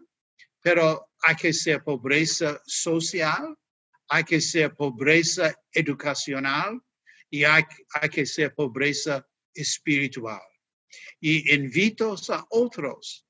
pero 0.62 1.10
hay 1.24 1.36
que 1.36 1.54
ser 1.54 1.84
pobreza 1.84 2.62
social, 2.66 3.58
hay 4.08 4.24
que 4.24 4.39
ser 4.39 4.74
pobreza 4.75 5.54
educacional 5.72 6.82
y 7.29 7.43
hay, 7.43 7.63
que 8.12 8.25
ser 8.25 8.53
pobreza 8.53 9.25
espiritual. 9.53 10.41
Y 11.19 11.53
invito 11.53 12.15
a 12.29 12.45
otros 12.50 13.25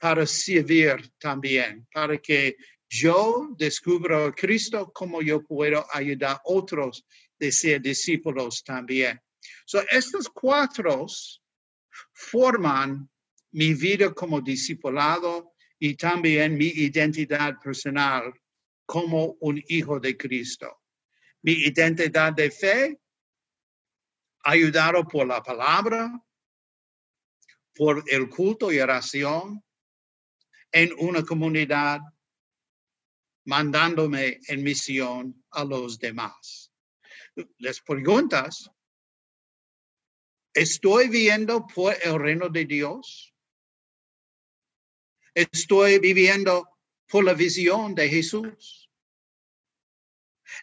para 0.00 0.26
servir 0.26 1.12
también, 1.18 1.86
para 1.92 2.18
que 2.18 2.56
yo 2.88 3.48
descubra 3.56 4.26
a 4.26 4.32
Cristo 4.32 4.92
como 4.92 5.22
yo 5.22 5.42
puedo 5.42 5.86
ayudar 5.92 6.36
a 6.36 6.40
otros 6.44 7.04
de 7.38 7.50
ser 7.50 7.80
discípulos 7.80 8.62
también. 8.62 9.20
So, 9.66 9.82
estos 9.90 10.28
cuatro 10.28 11.06
forman 12.12 13.08
mi 13.52 13.74
vida 13.74 14.12
como 14.12 14.40
discipulado 14.40 15.54
y 15.78 15.94
también 15.94 16.56
mi 16.56 16.66
identidad 16.66 17.54
personal 17.62 18.32
como 18.86 19.36
un 19.40 19.62
hijo 19.68 20.00
de 20.00 20.16
Cristo. 20.16 20.80
Mi 21.42 21.52
identidad 21.52 22.32
de 22.32 22.50
fe, 22.50 22.98
ayudado 24.44 25.04
por 25.04 25.26
la 25.26 25.42
palabra, 25.42 26.12
por 27.74 28.04
el 28.06 28.28
culto 28.28 28.70
y 28.70 28.78
oración, 28.78 29.64
en 30.70 30.92
una 30.98 31.22
comunidad, 31.24 32.00
mandándome 33.46 34.40
en 34.48 34.62
misión 34.62 35.44
a 35.50 35.64
los 35.64 35.98
demás. 35.98 36.72
Les 37.58 37.80
preguntas, 37.80 38.70
¿estoy 40.52 41.08
viviendo 41.08 41.66
por 41.66 41.96
el 42.02 42.18
reino 42.18 42.48
de 42.48 42.64
Dios? 42.64 43.34
¿Estoy 45.34 45.98
viviendo 45.98 46.68
por 47.08 47.24
la 47.24 47.34
visión 47.34 47.94
de 47.94 48.08
Jesús? 48.08 48.90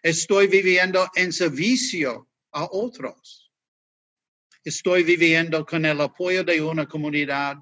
¿Estoy 0.02 0.48
viviendo 0.48 1.10
en 1.16 1.34
servicio 1.34 2.30
a 2.52 2.68
otros? 2.72 3.40
Estoy 4.63 5.03
viviendo 5.03 5.65
con 5.65 5.86
el 5.86 6.00
apoyo 6.01 6.44
de 6.44 6.62
una 6.62 6.88
comunidad 6.88 7.58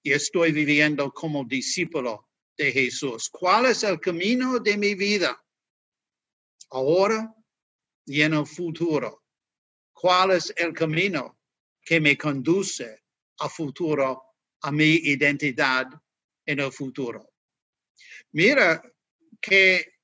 y 0.00 0.12
estoy 0.12 0.52
viviendo 0.52 1.12
como 1.12 1.44
discípulo 1.44 2.28
de 2.56 2.70
Jesús. 2.70 3.28
¿Cuál 3.28 3.66
es 3.66 3.82
el 3.82 3.98
camino 3.98 4.60
de 4.60 4.76
mi 4.76 4.94
vida? 4.94 5.44
Ahora 6.70 7.34
y 8.06 8.22
en 8.22 8.34
el 8.34 8.46
futuro. 8.46 9.24
¿Cuál 9.92 10.30
es 10.32 10.52
el 10.56 10.72
camino 10.72 11.40
que 11.82 12.00
me 12.00 12.16
conduce 12.16 13.02
al 13.40 13.50
futuro, 13.50 14.22
a 14.62 14.70
mi 14.70 14.84
identidad 14.84 15.88
en 16.46 16.60
el 16.60 16.70
futuro? 16.70 17.32
Mira 18.30 18.80
qué, 19.40 19.94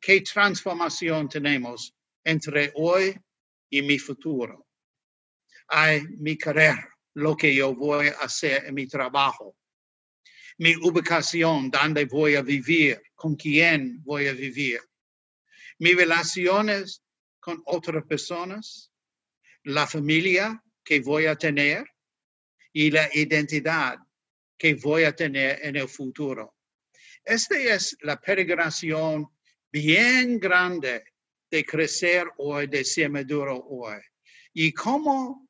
qué 0.00 0.20
transformación 0.22 1.28
tenemos 1.28 1.94
entre 2.24 2.72
hoy 2.74 3.16
y 3.70 3.82
mi 3.82 4.00
futuro. 4.00 4.67
Hay 5.68 6.02
mi 6.18 6.36
carrera, 6.36 6.88
lo 7.14 7.36
que 7.36 7.54
yo 7.54 7.74
voy 7.74 8.08
a 8.08 8.24
hacer 8.24 8.64
en 8.66 8.74
mi 8.74 8.86
trabajo, 8.86 9.56
mi 10.58 10.74
ubicación, 10.76 11.70
dónde 11.70 12.04
voy 12.06 12.34
a 12.34 12.42
vivir, 12.42 13.00
con 13.14 13.36
quién 13.36 14.02
voy 14.02 14.26
a 14.28 14.32
vivir, 14.32 14.80
mis 15.78 15.96
relaciones 15.96 17.02
con 17.38 17.62
otras 17.66 18.04
personas, 18.04 18.92
la 19.64 19.86
familia 19.86 20.62
que 20.84 21.00
voy 21.00 21.26
a 21.26 21.36
tener 21.36 21.84
y 22.72 22.90
la 22.90 23.08
identidad 23.14 23.98
que 24.56 24.74
voy 24.74 25.04
a 25.04 25.14
tener 25.14 25.60
en 25.62 25.76
el 25.76 25.88
futuro. 25.88 26.56
Esta 27.24 27.58
es 27.58 27.96
la 28.00 28.20
peregrinación 28.20 29.28
bien 29.70 30.38
grande 30.38 31.04
de 31.50 31.64
crecer 31.64 32.26
hoy, 32.38 32.66
de 32.66 32.84
ser 32.84 33.10
maduro 33.10 33.56
hoy. 33.56 33.98
Y 34.52 34.72
cómo 34.72 35.47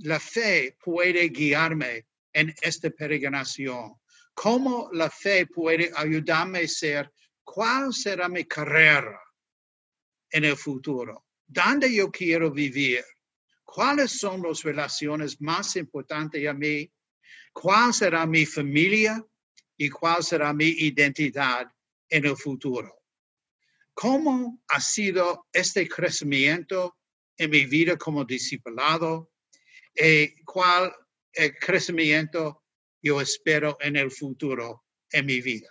la 0.00 0.18
fe 0.18 0.76
puede 0.82 1.28
guiarme 1.28 2.06
en 2.32 2.54
esta 2.62 2.90
peregrinación. 2.90 3.94
Cómo 4.34 4.88
la 4.92 5.10
fe 5.10 5.46
puede 5.46 5.90
ayudarme 5.94 6.60
a 6.60 6.68
ser 6.68 7.12
cuál 7.44 7.92
será 7.92 8.28
mi 8.28 8.44
carrera 8.44 9.20
en 10.30 10.44
el 10.44 10.56
futuro. 10.56 11.26
¿Dónde 11.46 11.92
yo 11.92 12.10
quiero 12.10 12.50
vivir? 12.50 13.04
¿Cuáles 13.62 14.18
son 14.18 14.42
las 14.42 14.62
relaciones 14.62 15.40
más 15.40 15.76
importantes 15.76 16.46
a 16.48 16.54
mí? 16.54 16.90
¿Cuál 17.52 17.92
será 17.92 18.26
mi 18.26 18.46
familia? 18.46 19.24
¿Y 19.76 19.90
cuál 19.90 20.22
será 20.22 20.52
mi 20.52 20.68
identidad 20.68 21.66
en 22.08 22.26
el 22.26 22.36
futuro? 22.36 23.02
¿Cómo 23.94 24.62
ha 24.68 24.80
sido 24.80 25.46
este 25.52 25.86
crecimiento 25.86 26.96
en 27.36 27.50
mi 27.50 27.66
vida 27.66 27.96
como 27.98 28.24
discipulado? 28.24 29.31
¿Y 29.94 30.04
eh, 30.04 30.34
cuál 30.44 30.92
el 31.32 31.56
crecimiento 31.58 32.64
yo 33.02 33.20
espero 33.20 33.76
en 33.80 33.96
el 33.96 34.10
futuro 34.10 34.84
en 35.10 35.26
mi 35.26 35.40
vida? 35.40 35.68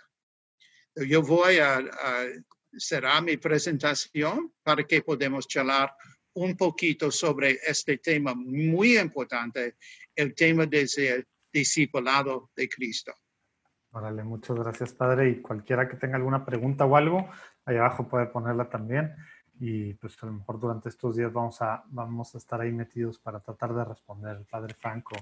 Yo 0.94 1.22
voy 1.22 1.58
a, 1.58 1.78
a 1.78 3.20
mi 3.20 3.36
presentación 3.36 4.52
para 4.62 4.84
que 4.84 5.02
podamos 5.02 5.48
charlar 5.48 5.94
un 6.34 6.56
poquito 6.56 7.10
sobre 7.10 7.58
este 7.66 7.98
tema 7.98 8.34
muy 8.34 8.98
importante, 8.98 9.76
el 10.14 10.34
tema 10.34 10.66
de 10.66 10.86
ser 10.86 11.26
discipulado 11.52 12.50
de 12.56 12.68
Cristo. 12.68 13.12
Órale, 13.90 14.24
muchas 14.24 14.56
gracias, 14.56 14.94
Padre. 14.94 15.30
Y 15.30 15.42
cualquiera 15.42 15.86
que 15.88 15.96
tenga 15.96 16.16
alguna 16.16 16.46
pregunta 16.46 16.86
o 16.86 16.96
algo, 16.96 17.28
ahí 17.66 17.76
abajo 17.76 18.08
puede 18.08 18.26
ponerla 18.26 18.70
también. 18.70 19.14
Y 19.64 19.94
pues 19.94 20.20
a 20.20 20.26
lo 20.26 20.32
mejor 20.32 20.58
durante 20.58 20.88
estos 20.88 21.14
días 21.14 21.32
vamos 21.32 21.62
a, 21.62 21.84
vamos 21.86 22.34
a 22.34 22.38
estar 22.38 22.60
ahí 22.60 22.72
metidos 22.72 23.20
para 23.20 23.38
tratar 23.38 23.72
de 23.72 23.84
responder 23.84 24.44
Padre 24.50 24.74
Franco, 24.74 25.14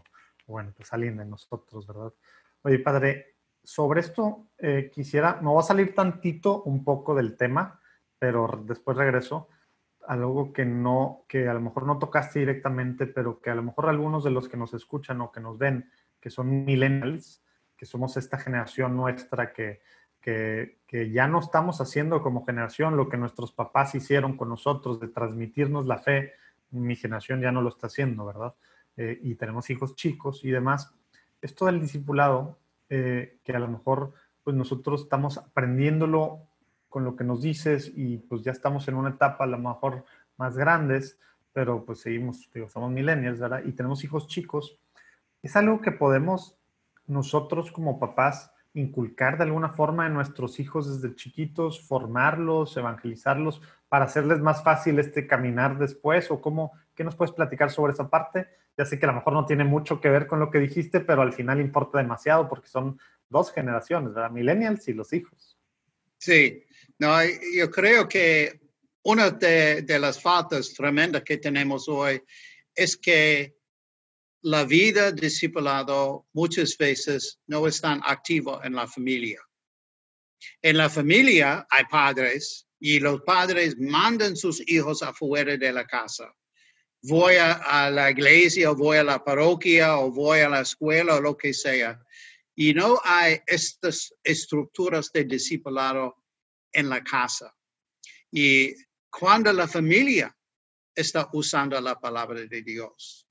o 0.46 0.52
bueno, 0.52 0.72
pues 0.74 0.90
alguien 0.94 1.18
de 1.18 1.26
nosotros, 1.26 1.86
¿verdad? 1.86 2.14
Oye, 2.62 2.78
Padre, 2.78 3.36
sobre 3.62 4.00
esto 4.00 4.46
eh, 4.56 4.90
quisiera, 4.90 5.38
me 5.42 5.48
voy 5.48 5.60
a 5.60 5.62
salir 5.62 5.94
tantito 5.94 6.62
un 6.62 6.82
poco 6.84 7.14
del 7.14 7.36
tema, 7.36 7.82
pero 8.18 8.48
después 8.64 8.96
regreso 8.96 9.50
algo 10.06 10.54
que 10.54 10.64
no, 10.64 11.26
que 11.28 11.46
a 11.46 11.52
lo 11.52 11.60
mejor 11.60 11.84
no 11.84 11.98
tocaste 11.98 12.38
directamente, 12.38 13.06
pero 13.06 13.42
que 13.42 13.50
a 13.50 13.54
lo 13.54 13.62
mejor 13.62 13.90
algunos 13.90 14.24
de 14.24 14.30
los 14.30 14.48
que 14.48 14.56
nos 14.56 14.72
escuchan 14.72 15.20
o 15.20 15.30
que 15.30 15.40
nos 15.40 15.58
ven, 15.58 15.90
que 16.18 16.30
son 16.30 16.64
millennials, 16.64 17.44
que 17.76 17.84
somos 17.84 18.16
esta 18.16 18.38
generación 18.38 18.96
nuestra 18.96 19.52
que, 19.52 19.82
que, 20.20 20.78
ya 21.12 21.26
no 21.28 21.38
estamos 21.40 21.80
haciendo 21.80 22.22
como 22.22 22.44
generación 22.44 22.96
lo 22.96 23.08
que 23.08 23.16
nuestros 23.16 23.52
papás 23.52 23.94
hicieron 23.94 24.36
con 24.36 24.48
nosotros 24.48 25.00
de 25.00 25.08
transmitirnos 25.08 25.86
la 25.86 25.98
fe, 25.98 26.32
mi 26.70 26.96
generación 26.96 27.40
ya 27.40 27.52
no 27.52 27.62
lo 27.62 27.68
está 27.68 27.86
haciendo, 27.86 28.26
¿verdad? 28.26 28.54
Eh, 28.96 29.18
y 29.22 29.34
tenemos 29.36 29.70
hijos 29.70 29.94
chicos 29.94 30.44
y 30.44 30.50
demás. 30.50 30.92
Esto 31.40 31.66
del 31.66 31.80
discipulado, 31.80 32.58
eh, 32.88 33.38
que 33.44 33.52
a 33.52 33.58
lo 33.58 33.68
mejor 33.68 34.12
pues 34.42 34.56
nosotros 34.56 35.02
estamos 35.02 35.38
aprendiéndolo 35.38 36.46
con 36.88 37.04
lo 37.04 37.14
que 37.14 37.24
nos 37.24 37.40
dices 37.40 37.92
y 37.94 38.18
pues 38.18 38.42
ya 38.42 38.50
estamos 38.50 38.88
en 38.88 38.96
una 38.96 39.10
etapa 39.10 39.44
a 39.44 39.46
lo 39.46 39.58
mejor 39.58 40.04
más 40.36 40.56
grandes, 40.56 41.18
pero 41.52 41.84
pues 41.84 42.00
seguimos, 42.00 42.50
digo, 42.52 42.68
somos 42.68 42.90
millennials, 42.90 43.38
¿verdad? 43.38 43.62
Y 43.64 43.72
tenemos 43.72 44.02
hijos 44.04 44.26
chicos. 44.26 44.78
Es 45.42 45.56
algo 45.56 45.80
que 45.80 45.92
podemos 45.92 46.56
nosotros 47.06 47.70
como 47.72 47.98
papás 47.98 48.52
inculcar 48.74 49.36
de 49.36 49.44
alguna 49.44 49.70
forma 49.70 50.06
en 50.06 50.14
nuestros 50.14 50.60
hijos 50.60 51.00
desde 51.00 51.16
chiquitos, 51.16 51.80
formarlos, 51.86 52.76
evangelizarlos, 52.76 53.60
para 53.88 54.04
hacerles 54.04 54.40
más 54.40 54.62
fácil 54.62 54.98
este 54.98 55.26
caminar 55.26 55.78
después? 55.78 56.30
¿O 56.30 56.40
cómo, 56.40 56.72
qué 56.94 57.04
nos 57.04 57.16
puedes 57.16 57.32
platicar 57.32 57.70
sobre 57.70 57.92
esa 57.92 58.08
parte? 58.08 58.48
Ya 58.76 58.84
sé 58.84 58.98
que 58.98 59.06
a 59.06 59.08
lo 59.08 59.14
mejor 59.14 59.32
no 59.32 59.46
tiene 59.46 59.64
mucho 59.64 60.00
que 60.00 60.08
ver 60.08 60.26
con 60.26 60.38
lo 60.40 60.50
que 60.50 60.58
dijiste, 60.58 61.00
pero 61.00 61.22
al 61.22 61.32
final 61.32 61.60
importa 61.60 61.98
demasiado 61.98 62.48
porque 62.48 62.68
son 62.68 62.98
dos 63.28 63.52
generaciones, 63.52 64.14
¿verdad? 64.14 64.30
Millennials 64.30 64.86
y 64.88 64.92
los 64.92 65.12
hijos. 65.12 65.58
Sí, 66.18 66.64
no, 66.98 67.16
yo 67.56 67.70
creo 67.70 68.08
que 68.08 68.60
una 69.02 69.30
de, 69.30 69.82
de 69.82 69.98
las 69.98 70.20
faltas 70.20 70.74
tremendas 70.74 71.22
que 71.22 71.38
tenemos 71.38 71.88
hoy 71.88 72.22
es 72.74 72.96
que 72.96 73.59
la 74.42 74.64
vida 74.64 75.12
discipulado 75.12 76.26
muchas 76.32 76.76
veces 76.76 77.38
no 77.46 77.66
es 77.66 77.80
tan 77.80 78.00
activo 78.04 78.62
en 78.64 78.74
la 78.74 78.86
familia. 78.86 79.40
En 80.62 80.78
la 80.78 80.88
familia 80.88 81.66
hay 81.68 81.84
padres 81.90 82.66
y 82.78 82.98
los 82.98 83.20
padres 83.22 83.78
mandan 83.78 84.36
sus 84.36 84.66
hijos 84.68 85.02
afuera 85.02 85.56
de 85.56 85.72
la 85.72 85.86
casa. 85.86 86.34
Voy 87.02 87.36
a, 87.36 87.90
la 87.90 88.10
iglesia, 88.10 88.70
o 88.70 88.76
voy 88.76 88.98
a 88.98 89.04
la 89.04 89.22
parroquia, 89.22 89.98
o 89.98 90.10
voy 90.10 90.40
a 90.40 90.48
la 90.48 90.60
escuela, 90.60 91.16
o 91.16 91.20
lo 91.20 91.36
que 91.36 91.54
sea. 91.54 92.02
Y 92.54 92.74
no 92.74 93.00
hay 93.04 93.40
estas 93.46 94.14
estructuras 94.22 95.10
de 95.12 95.24
discipulado 95.24 96.22
en 96.72 96.88
la 96.88 97.02
casa. 97.02 97.54
Y 98.30 98.74
cuando 99.10 99.52
la 99.52 99.66
familia 99.66 100.34
está 100.94 101.28
usando 101.32 101.80
la 101.80 101.98
palabra 101.98 102.42
de 102.42 102.62
Dios, 102.62 103.26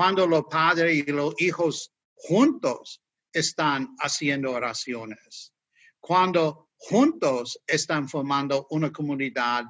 cuando 0.00 0.26
los 0.26 0.44
padres 0.46 0.96
y 0.96 1.02
los 1.12 1.34
hijos 1.42 1.92
juntos 2.14 3.02
están 3.34 3.94
haciendo 3.98 4.50
oraciones, 4.52 5.52
cuando 5.98 6.70
juntos 6.78 7.60
están 7.66 8.08
formando 8.08 8.66
una 8.70 8.90
comunidad 8.90 9.64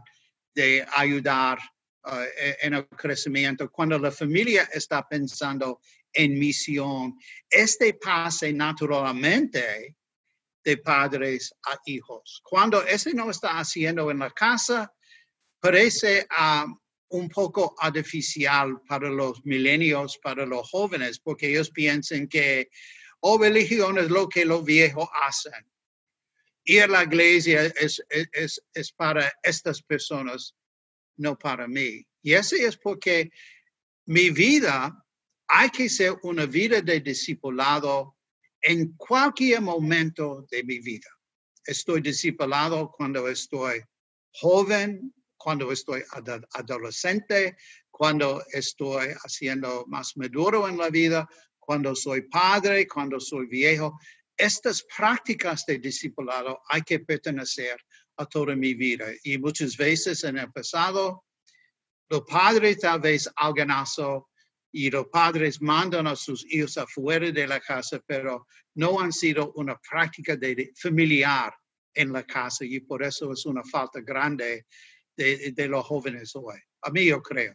de 0.54 0.86
ayudar 0.94 1.58
uh, 2.04 2.10
en 2.62 2.74
el 2.74 2.86
crecimiento, 2.90 3.72
cuando 3.72 3.98
la 3.98 4.12
familia 4.12 4.70
está 4.72 5.04
pensando 5.08 5.80
en 6.12 6.38
misión, 6.38 7.18
este 7.50 7.94
pase 7.94 8.52
naturalmente 8.52 9.96
de 10.62 10.76
padres 10.76 11.52
a 11.66 11.76
hijos. 11.86 12.40
Cuando 12.44 12.84
ese 12.84 13.14
no 13.14 13.30
está 13.32 13.58
haciendo 13.58 14.08
en 14.12 14.20
la 14.20 14.30
casa, 14.30 14.94
parece 15.58 16.28
um, 16.38 16.78
un 17.10 17.28
poco 17.28 17.74
artificial 17.78 18.80
para 18.86 19.10
los 19.10 19.44
milenios, 19.44 20.18
para 20.18 20.46
los 20.46 20.68
jóvenes, 20.70 21.18
porque 21.18 21.48
ellos 21.48 21.70
piensan 21.70 22.28
que, 22.28 22.70
oh, 23.20 23.38
religión 23.38 23.98
es 23.98 24.08
lo 24.10 24.28
que 24.28 24.44
los 24.44 24.64
viejos 24.64 25.08
hacen. 25.22 25.66
Ir 26.64 26.82
a 26.82 26.86
la 26.86 27.04
iglesia 27.04 27.66
es, 27.66 28.02
es, 28.08 28.62
es 28.74 28.92
para 28.92 29.32
estas 29.42 29.82
personas, 29.82 30.54
no 31.16 31.36
para 31.36 31.66
mí. 31.66 32.06
Y 32.22 32.32
eso 32.34 32.56
es 32.56 32.76
porque 32.76 33.30
mi 34.06 34.30
vida, 34.30 35.04
hay 35.48 35.70
que 35.70 35.88
ser 35.88 36.16
una 36.22 36.46
vida 36.46 36.80
de 36.80 37.00
discipulado 37.00 38.16
en 38.60 38.92
cualquier 38.96 39.60
momento 39.60 40.46
de 40.50 40.62
mi 40.62 40.78
vida. 40.78 41.08
Estoy 41.64 42.00
discipulado 42.00 42.92
cuando 42.96 43.28
estoy 43.28 43.82
joven, 44.32 45.12
cuando 45.40 45.72
estoy 45.72 46.02
adolescente, 46.52 47.56
cuando 47.90 48.44
estoy 48.52 49.08
haciendo 49.24 49.86
más 49.88 50.14
maduro 50.18 50.68
en 50.68 50.76
la 50.76 50.90
vida, 50.90 51.26
cuando 51.58 51.96
soy 51.96 52.22
padre, 52.28 52.86
cuando 52.86 53.18
soy 53.18 53.46
viejo. 53.46 53.98
Estas 54.36 54.84
prácticas 54.94 55.64
de 55.64 55.78
discipulado 55.78 56.60
hay 56.68 56.82
que 56.82 57.00
pertenecer 57.00 57.80
a 58.18 58.26
toda 58.26 58.54
mi 58.54 58.74
vida. 58.74 59.06
Y 59.24 59.38
muchas 59.38 59.78
veces 59.78 60.24
en 60.24 60.36
el 60.36 60.52
pasado, 60.52 61.24
los 62.10 62.22
padres 62.22 62.78
tal 62.80 63.00
vez 63.00 63.26
alganazo 63.36 64.28
y 64.70 64.90
los 64.90 65.06
padres 65.06 65.62
mandan 65.62 66.06
a 66.06 66.16
sus 66.16 66.44
hijos 66.52 66.76
afuera 66.76 67.30
de 67.30 67.46
la 67.46 67.60
casa, 67.60 67.98
pero 68.06 68.46
no 68.74 69.00
han 69.00 69.12
sido 69.12 69.52
una 69.56 69.78
práctica 69.78 70.36
de, 70.36 70.70
familiar 70.76 71.54
en 71.94 72.12
la 72.12 72.24
casa 72.24 72.66
y 72.66 72.80
por 72.80 73.02
eso 73.02 73.32
es 73.32 73.46
una 73.46 73.64
falta 73.64 74.00
grande 74.00 74.66
de, 75.24 75.68
los 75.68 75.86
jóvenes 75.86 76.34
hoy. 76.34 76.58
A 76.82 76.90
mí 76.90 77.06
yo 77.06 77.22
creo. 77.22 77.54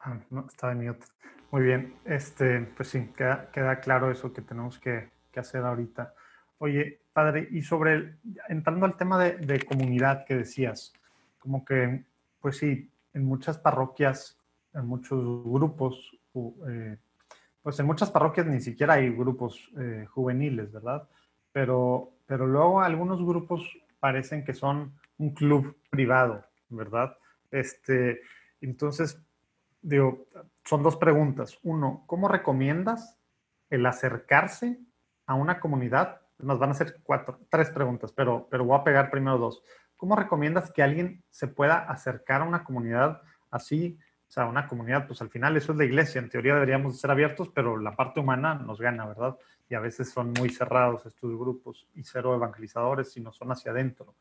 Ah, 0.00 0.20
no, 0.30 0.46
estaba 0.46 0.72
en 0.72 0.86
mute. 0.86 1.06
Muy 1.50 1.62
bien, 1.62 1.94
este, 2.04 2.60
pues 2.76 2.88
sí, 2.88 3.12
queda, 3.16 3.50
queda 3.50 3.80
claro 3.80 4.10
eso 4.10 4.32
que 4.32 4.42
tenemos 4.42 4.78
que, 4.78 5.10
que, 5.30 5.40
hacer 5.40 5.62
ahorita. 5.62 6.14
Oye, 6.58 7.02
padre, 7.12 7.46
y 7.50 7.62
sobre, 7.62 8.16
entrando 8.48 8.86
al 8.86 8.96
tema 8.96 9.22
de, 9.22 9.36
de, 9.36 9.62
comunidad 9.64 10.24
que 10.24 10.34
decías, 10.34 10.94
como 11.38 11.64
que, 11.64 12.04
pues 12.40 12.56
sí, 12.56 12.90
en 13.12 13.24
muchas 13.24 13.58
parroquias, 13.58 14.38
en 14.74 14.86
muchos 14.86 15.44
grupos, 15.44 16.16
eh, 16.68 16.96
pues 17.62 17.78
en 17.78 17.86
muchas 17.86 18.10
parroquias 18.10 18.46
ni 18.46 18.60
siquiera 18.60 18.94
hay 18.94 19.10
grupos 19.10 19.70
eh, 19.78 20.06
juveniles, 20.10 20.72
¿verdad? 20.72 21.08
Pero, 21.52 22.14
pero 22.32 22.46
luego 22.46 22.80
algunos 22.80 23.22
grupos 23.22 23.62
parecen 24.00 24.42
que 24.42 24.54
son 24.54 24.98
un 25.18 25.34
club 25.34 25.76
privado, 25.90 26.42
¿verdad? 26.70 27.14
Este, 27.50 28.22
entonces, 28.62 29.22
son 30.64 30.82
dos 30.82 30.96
preguntas. 30.96 31.58
Uno, 31.62 32.04
¿cómo 32.06 32.28
recomiendas 32.28 33.18
el 33.68 33.84
acercarse 33.84 34.80
a 35.26 35.34
una 35.34 35.60
comunidad? 35.60 36.22
Nos 36.38 36.58
van 36.58 36.70
a 36.70 36.72
hacer 36.72 37.02
cuatro, 37.02 37.38
tres 37.50 37.68
preguntas, 37.68 38.12
pero, 38.12 38.48
pero 38.50 38.64
voy 38.64 38.78
a 38.78 38.84
pegar 38.84 39.10
primero 39.10 39.36
dos. 39.36 39.62
¿Cómo 39.98 40.16
recomiendas 40.16 40.72
que 40.72 40.82
alguien 40.82 41.22
se 41.28 41.48
pueda 41.48 41.80
acercar 41.80 42.40
a 42.40 42.44
una 42.44 42.64
comunidad 42.64 43.20
así? 43.50 43.98
O 44.26 44.30
sea, 44.32 44.46
una 44.46 44.66
comunidad, 44.68 45.06
pues 45.06 45.20
al 45.20 45.28
final 45.28 45.54
eso 45.58 45.72
es 45.72 45.76
la 45.76 45.84
iglesia. 45.84 46.18
En 46.18 46.30
teoría 46.30 46.54
deberíamos 46.54 46.98
ser 46.98 47.10
abiertos, 47.10 47.50
pero 47.50 47.76
la 47.76 47.94
parte 47.94 48.20
humana 48.20 48.54
nos 48.54 48.80
gana, 48.80 49.04
¿verdad? 49.04 49.36
Y 49.72 49.74
a 49.74 49.80
veces 49.80 50.10
son 50.10 50.32
muy 50.38 50.50
cerrados 50.50 51.06
estos 51.06 51.30
grupos 51.36 51.88
y 51.94 52.04
cero 52.04 52.34
evangelizadores, 52.34 53.10
sino 53.10 53.32
son 53.32 53.50
hacia 53.52 53.72
adentro. 53.72 54.14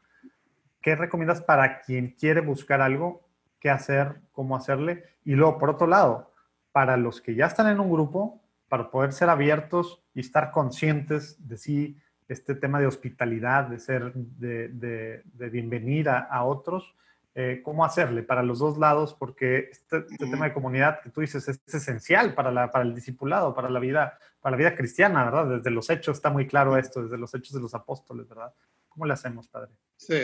¿Qué 0.82 0.96
recomiendas 0.96 1.42
para 1.42 1.82
quien 1.82 2.16
quiere 2.18 2.42
buscar 2.42 2.82
algo 2.82 3.22
qué 3.62 3.70
hacer, 3.70 4.20
cómo 4.34 4.58
hacerle. 4.58 5.06
Y 5.24 5.36
luego, 5.36 5.58
por 5.58 5.70
otro 5.70 5.88
lado, 5.88 6.34
para 6.74 6.98
los 6.98 7.22
que 7.22 7.36
ya 7.36 7.46
están 7.46 7.68
en 7.68 7.80
un 7.80 7.90
grupo, 7.90 8.42
para 8.68 8.90
poder 8.90 9.14
ser 9.14 9.30
abiertos 9.30 10.04
y 10.14 10.20
estar 10.20 10.52
conscientes 10.52 11.48
de 11.48 11.58
sí, 11.58 11.98
este 12.28 12.56
tema 12.56 12.80
de 12.80 12.88
hospitalidad, 12.88 13.66
de 13.66 13.80
ser, 13.80 14.14
de, 14.14 14.70
de, 14.70 16.10
a, 16.10 16.44
otros, 16.44 16.96
eh, 17.34 17.62
cómo 17.64 17.86
hacerle 17.86 18.24
para 18.24 18.44
los 18.44 18.60
dos 18.60 18.78
lados, 18.78 19.14
porque 19.14 19.70
este, 19.72 20.00
este, 20.00 20.30
tema 20.30 20.50
de 20.50 20.54
comunidad 20.54 21.02
que 21.02 21.12
tú 21.12 21.22
dices 21.22 21.48
es, 21.48 21.62
esencial 21.74 22.34
para, 22.34 22.52
la, 22.52 22.70
para 22.70 22.84
el 22.84 22.94
discipulado, 22.94 23.56
para 23.56 23.70
la 23.70 23.80
vida, 23.80 24.20
para 24.42 24.52
la 24.52 24.58
vida 24.58 24.76
cristiana, 24.76 25.24
¿verdad? 25.24 25.58
Desde 25.58 25.72
los 25.72 25.90
hechos 25.90 26.18
está 26.18 26.30
muy 26.30 26.46
claro 26.46 26.76
esto, 26.76 27.04
desde 27.04 27.18
los 27.18 27.34
hechos 27.34 27.54
de 27.54 27.62
los 27.62 27.74
apóstoles, 27.74 28.28
¿verdad? 28.28 28.54
¿Cómo 28.90 29.06
le 29.06 29.14
hacemos, 29.14 29.48
Padre? 29.48 29.72
Sí, 29.96 30.20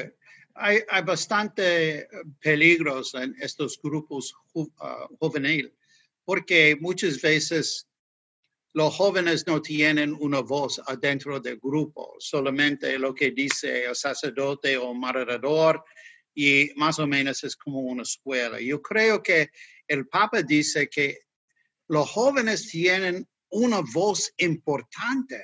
hay, 0.56 0.80
hay 0.89 1.04
bastante 1.04 2.10
peligros 2.41 3.15
en 3.15 3.34
estos 3.39 3.80
grupos 3.82 4.34
ju, 4.52 4.63
uh, 4.63 5.15
juvenil, 5.17 5.74
porque 6.26 6.78
muchas 6.82 7.22
veces 7.22 7.88
los 8.74 8.93
jóvenes 8.93 9.48
no 9.48 9.62
tienen 9.62 10.13
una 10.20 10.41
voz 10.41 10.82
adentro 10.86 11.39
del 11.39 11.58
grupo, 11.58 12.15
solamente 12.20 13.00
lo 13.00 13.15
que 13.15 13.32
dice 13.32 13.86
el 13.86 13.96
sacerdote 13.96 14.78
o 14.78 14.93
moderador 14.93 15.84
y 16.39 16.71
más 16.76 17.00
o 17.00 17.08
menos 17.08 17.43
es 17.43 17.56
como 17.56 17.80
una 17.80 18.04
escuela. 18.04 18.62
Yo 18.62 18.80
creo 18.80 19.23
que 19.23 19.50
el 19.88 20.08
Papa 20.08 20.43
dice 20.43 20.88
que 20.88 21.21
los 21.88 22.08
jóvenes 22.12 22.67
tienen 22.69 23.28
una 23.50 23.82
voz 23.91 24.32
importante 24.38 25.43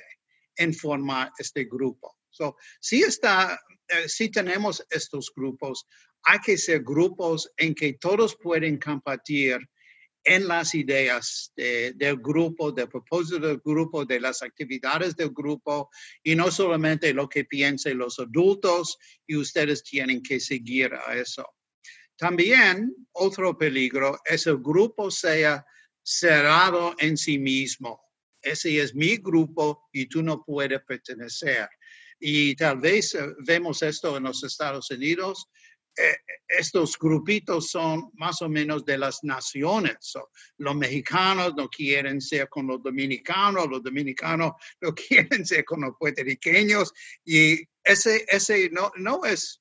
en 0.54 0.72
formar 0.72 1.32
este 1.36 1.64
grupo. 1.64 2.16
So, 2.30 2.56
si, 2.80 3.02
está, 3.02 3.60
eh, 3.88 4.08
si 4.08 4.28
tenemos 4.30 4.86
estos 4.88 5.32
grupos, 5.34 5.84
hay 6.22 6.38
que 6.38 6.56
ser 6.56 6.84
grupos 6.84 7.50
en 7.56 7.74
que 7.74 7.94
todos 7.94 8.36
pueden 8.40 8.78
compartir 8.78 9.68
en 10.24 10.48
las 10.48 10.74
ideas 10.74 11.52
de, 11.54 11.92
del 11.92 12.16
grupo, 12.16 12.72
del 12.72 12.88
propósito 12.88 13.46
del 13.46 13.60
grupo, 13.64 14.04
de 14.04 14.20
las 14.20 14.42
actividades 14.42 15.14
del 15.16 15.30
grupo 15.30 15.90
y 16.22 16.34
no 16.34 16.50
solamente 16.50 17.12
lo 17.12 17.28
que 17.28 17.44
piensen 17.44 17.98
los 17.98 18.18
adultos 18.18 18.98
y 19.26 19.36
ustedes 19.36 19.84
tienen 19.84 20.22
que 20.22 20.40
seguir 20.40 20.94
a 20.94 21.14
eso. 21.16 21.46
También 22.16 22.94
otro 23.12 23.56
peligro 23.58 24.18
es 24.24 24.46
el 24.46 24.58
grupo 24.58 25.10
sea 25.10 25.64
cerrado 26.02 26.94
en 26.98 27.16
sí 27.16 27.38
mismo. 27.38 28.00
Ese 28.40 28.80
es 28.80 28.94
mi 28.94 29.16
grupo 29.16 29.88
y 29.92 30.06
tú 30.06 30.22
no 30.22 30.42
puedes 30.44 30.82
pertenecer 30.84 31.68
y 32.26 32.54
tal 32.56 32.80
vez 32.80 33.14
eh, 33.14 33.34
vemos 33.40 33.82
esto 33.82 34.16
en 34.16 34.24
los 34.24 34.42
Estados 34.44 34.90
Unidos. 34.90 35.48
Eh, 35.96 36.16
estos 36.48 36.98
grupitos 36.98 37.70
son 37.70 38.10
más 38.14 38.42
o 38.42 38.48
menos 38.48 38.84
de 38.84 38.98
las 38.98 39.22
naciones. 39.22 40.14
los 40.58 40.74
mexicanos 40.74 41.54
no 41.56 41.68
quieren 41.68 42.20
ser 42.20 42.48
con 42.48 42.66
los 42.66 42.82
dominicanos, 42.82 43.68
los 43.68 43.82
dominicanos 43.82 44.52
no 44.80 44.94
quieren 44.94 45.46
ser 45.46 45.64
con 45.64 45.82
los 45.82 45.94
puertorriqueños 45.98 46.92
y 47.24 47.60
ese, 47.82 48.24
ese 48.28 48.70
no, 48.70 48.90
no 48.96 49.24
es 49.24 49.60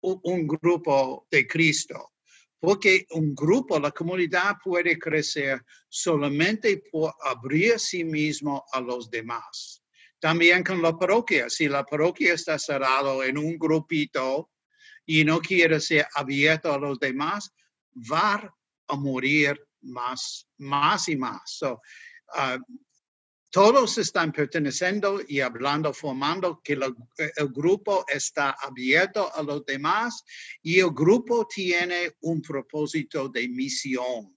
un, 0.00 0.46
grupo 0.46 1.26
de 1.30 1.46
Cristo 1.46 2.12
porque 2.60 3.06
un 3.10 3.34
grupo, 3.34 3.78
la 3.78 3.90
comunidad 3.90 4.56
puede 4.62 4.98
crecer 4.98 5.62
solamente 5.88 6.82
por 6.90 7.12
abrir 7.22 7.78
sí 7.78 8.02
mismo 8.02 8.64
a 8.72 8.80
los 8.80 9.10
demás. 9.10 9.82
También 10.18 10.64
con 10.64 10.80
la 10.80 10.96
parroquia, 10.96 11.50
si 11.50 11.68
la 11.68 11.84
parroquia 11.84 12.32
está 12.32 12.58
cerrado 12.58 13.22
en 13.22 13.36
un 13.36 13.58
grupito 13.58 14.50
y 15.06 15.24
no 15.24 15.40
quiere 15.40 15.80
ser 15.80 16.06
abierto 16.14 16.72
a 16.72 16.78
los 16.78 16.98
demás, 16.98 17.50
va 18.12 18.54
a 18.88 18.96
morir 18.96 19.58
más, 19.82 20.46
más 20.58 21.08
y 21.08 21.16
más. 21.16 21.40
So, 21.46 21.80
uh, 22.34 22.58
todos 23.50 23.96
están 23.96 24.32
perteneciendo 24.32 25.20
y 25.26 25.40
hablando, 25.40 25.94
formando 25.94 26.60
que 26.62 26.76
lo, 26.76 26.94
el 27.16 27.48
grupo 27.48 28.04
está 28.06 28.50
abierto 28.50 29.34
a 29.34 29.42
los 29.42 29.64
demás 29.64 30.22
y 30.62 30.80
el 30.80 30.90
grupo 30.90 31.46
tiene 31.46 32.16
un 32.20 32.42
propósito 32.42 33.28
de 33.28 33.48
misión 33.48 34.36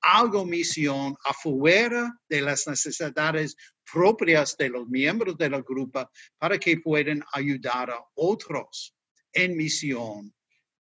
algo 0.00 0.44
misión 0.44 1.16
afuera 1.24 2.14
de 2.28 2.40
las 2.42 2.66
necesidades 2.66 3.56
propias 3.90 4.56
de 4.56 4.68
los 4.68 4.88
miembros 4.88 5.36
de 5.36 5.50
la 5.50 5.60
grupo 5.60 6.10
para 6.38 6.58
que 6.58 6.78
puedan 6.78 7.22
ayudar 7.32 7.90
a 7.90 8.04
otros 8.14 8.94
en 9.32 9.56
misión, 9.56 10.34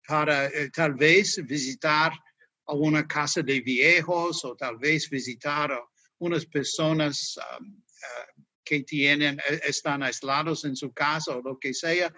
para 0.07 0.46
eh, 0.46 0.70
tal 0.70 0.94
vez 0.94 1.44
visitar 1.46 2.12
a 2.66 2.74
una 2.74 3.07
casa 3.07 3.42
de 3.42 3.61
viejos 3.61 4.44
o 4.44 4.57
tal 4.57 4.76
vez 4.79 5.09
visitar 5.09 5.72
a 5.72 5.81
unas 6.18 6.46
personas 6.46 7.38
um, 7.59 7.68
uh, 7.68 8.44
que 8.64 8.83
tienen, 8.83 9.38
eh, 9.38 9.61
están 9.66 10.03
aislados 10.03 10.64
en 10.64 10.76
su 10.76 10.92
casa 10.92 11.37
o 11.37 11.42
lo 11.42 11.59
que 11.59 11.74
sea, 11.74 12.12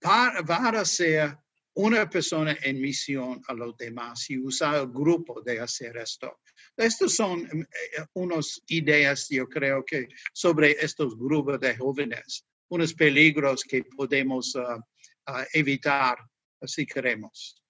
para, 0.00 0.44
para 0.44 0.84
ser 0.84 1.36
una 1.74 2.08
persona 2.08 2.56
en 2.62 2.80
misión 2.80 3.42
a 3.48 3.54
los 3.54 3.76
demás 3.76 4.30
y 4.30 4.38
usar 4.38 4.76
el 4.76 4.88
grupo 4.88 5.40
de 5.40 5.60
hacer 5.60 5.96
esto. 5.96 6.40
Estas 6.76 7.14
son 7.14 7.46
eh, 7.46 8.04
unas 8.14 8.60
ideas, 8.68 9.28
yo 9.28 9.48
creo 9.48 9.84
que, 9.84 10.08
sobre 10.32 10.72
estos 10.72 11.16
grupos 11.18 11.58
de 11.60 11.76
jóvenes, 11.76 12.44
unos 12.68 12.94
peligros 12.94 13.64
que 13.64 13.82
podemos 13.84 14.54
uh, 14.54 14.80
evitar 15.52 16.18
si 16.62 16.86
queremos. 16.86 17.60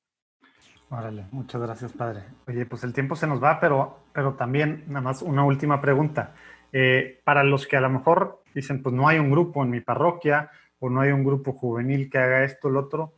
Órale, 0.90 1.27
muchas 1.33 1.61
gracias, 1.61 1.93
padre. 1.93 2.23
Oye, 2.47 2.67
pues 2.67 2.85
el 2.85 2.93
tiempo 2.93 3.17
se 3.17 3.27
nos 3.27 3.43
va, 3.43 3.59
pero, 3.59 4.05
pero 4.12 4.35
también, 4.35 4.85
nada 4.87 5.01
más 5.01 5.23
una 5.23 5.45
última 5.45 5.81
pregunta. 5.81 6.35
Eh, 6.73 7.21
para 7.25 7.43
los 7.43 7.67
que 7.67 7.77
a 7.77 7.81
lo 7.81 7.90
mejor 7.90 8.43
dicen, 8.55 8.83
pues 8.83 8.95
no 8.95 9.09
hay 9.09 9.19
un 9.19 9.31
grupo 9.31 9.62
en 9.62 9.71
mi 9.71 9.81
parroquia 9.81 10.51
o 10.79 10.90
no 10.90 11.01
hay 11.01 11.11
un 11.12 11.25
grupo 11.25 11.53
juvenil 11.53 12.11
que 12.11 12.19
haga 12.19 12.45
esto 12.45 12.69
o 12.69 12.71
lo 12.71 12.81
otro, 12.81 13.14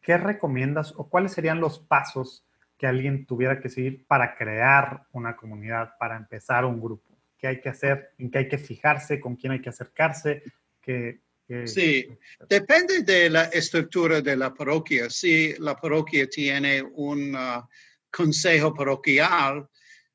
¿qué 0.00 0.16
recomiendas 0.16 0.92
o 0.96 1.08
cuáles 1.08 1.32
serían 1.32 1.60
los 1.60 1.78
pasos 1.78 2.44
que 2.76 2.86
alguien 2.86 3.26
tuviera 3.26 3.60
que 3.60 3.68
seguir 3.68 4.06
para 4.06 4.34
crear 4.36 5.06
una 5.12 5.36
comunidad, 5.36 5.96
para 5.98 6.16
empezar 6.16 6.64
un 6.64 6.80
grupo? 6.80 7.16
¿Qué 7.38 7.46
hay 7.46 7.60
que 7.60 7.68
hacer? 7.68 8.12
¿En 8.18 8.30
qué 8.30 8.38
hay 8.38 8.48
que 8.48 8.58
fijarse? 8.58 9.20
¿Con 9.20 9.36
quién 9.36 9.52
hay 9.52 9.60
que 9.60 9.68
acercarse? 9.68 10.42
¿Qué, 10.80 11.20
sí, 11.66 12.08
depende 12.48 13.02
de 13.02 13.30
la 13.30 13.44
estructura 13.44 14.20
de 14.20 14.36
la 14.36 14.52
parroquia. 14.52 15.10
Si 15.10 15.54
la 15.58 15.76
parroquia 15.76 16.28
tiene 16.28 16.82
un 16.82 17.34
uh, 17.34 17.62
consejo 18.10 18.74
parroquial, 18.74 19.68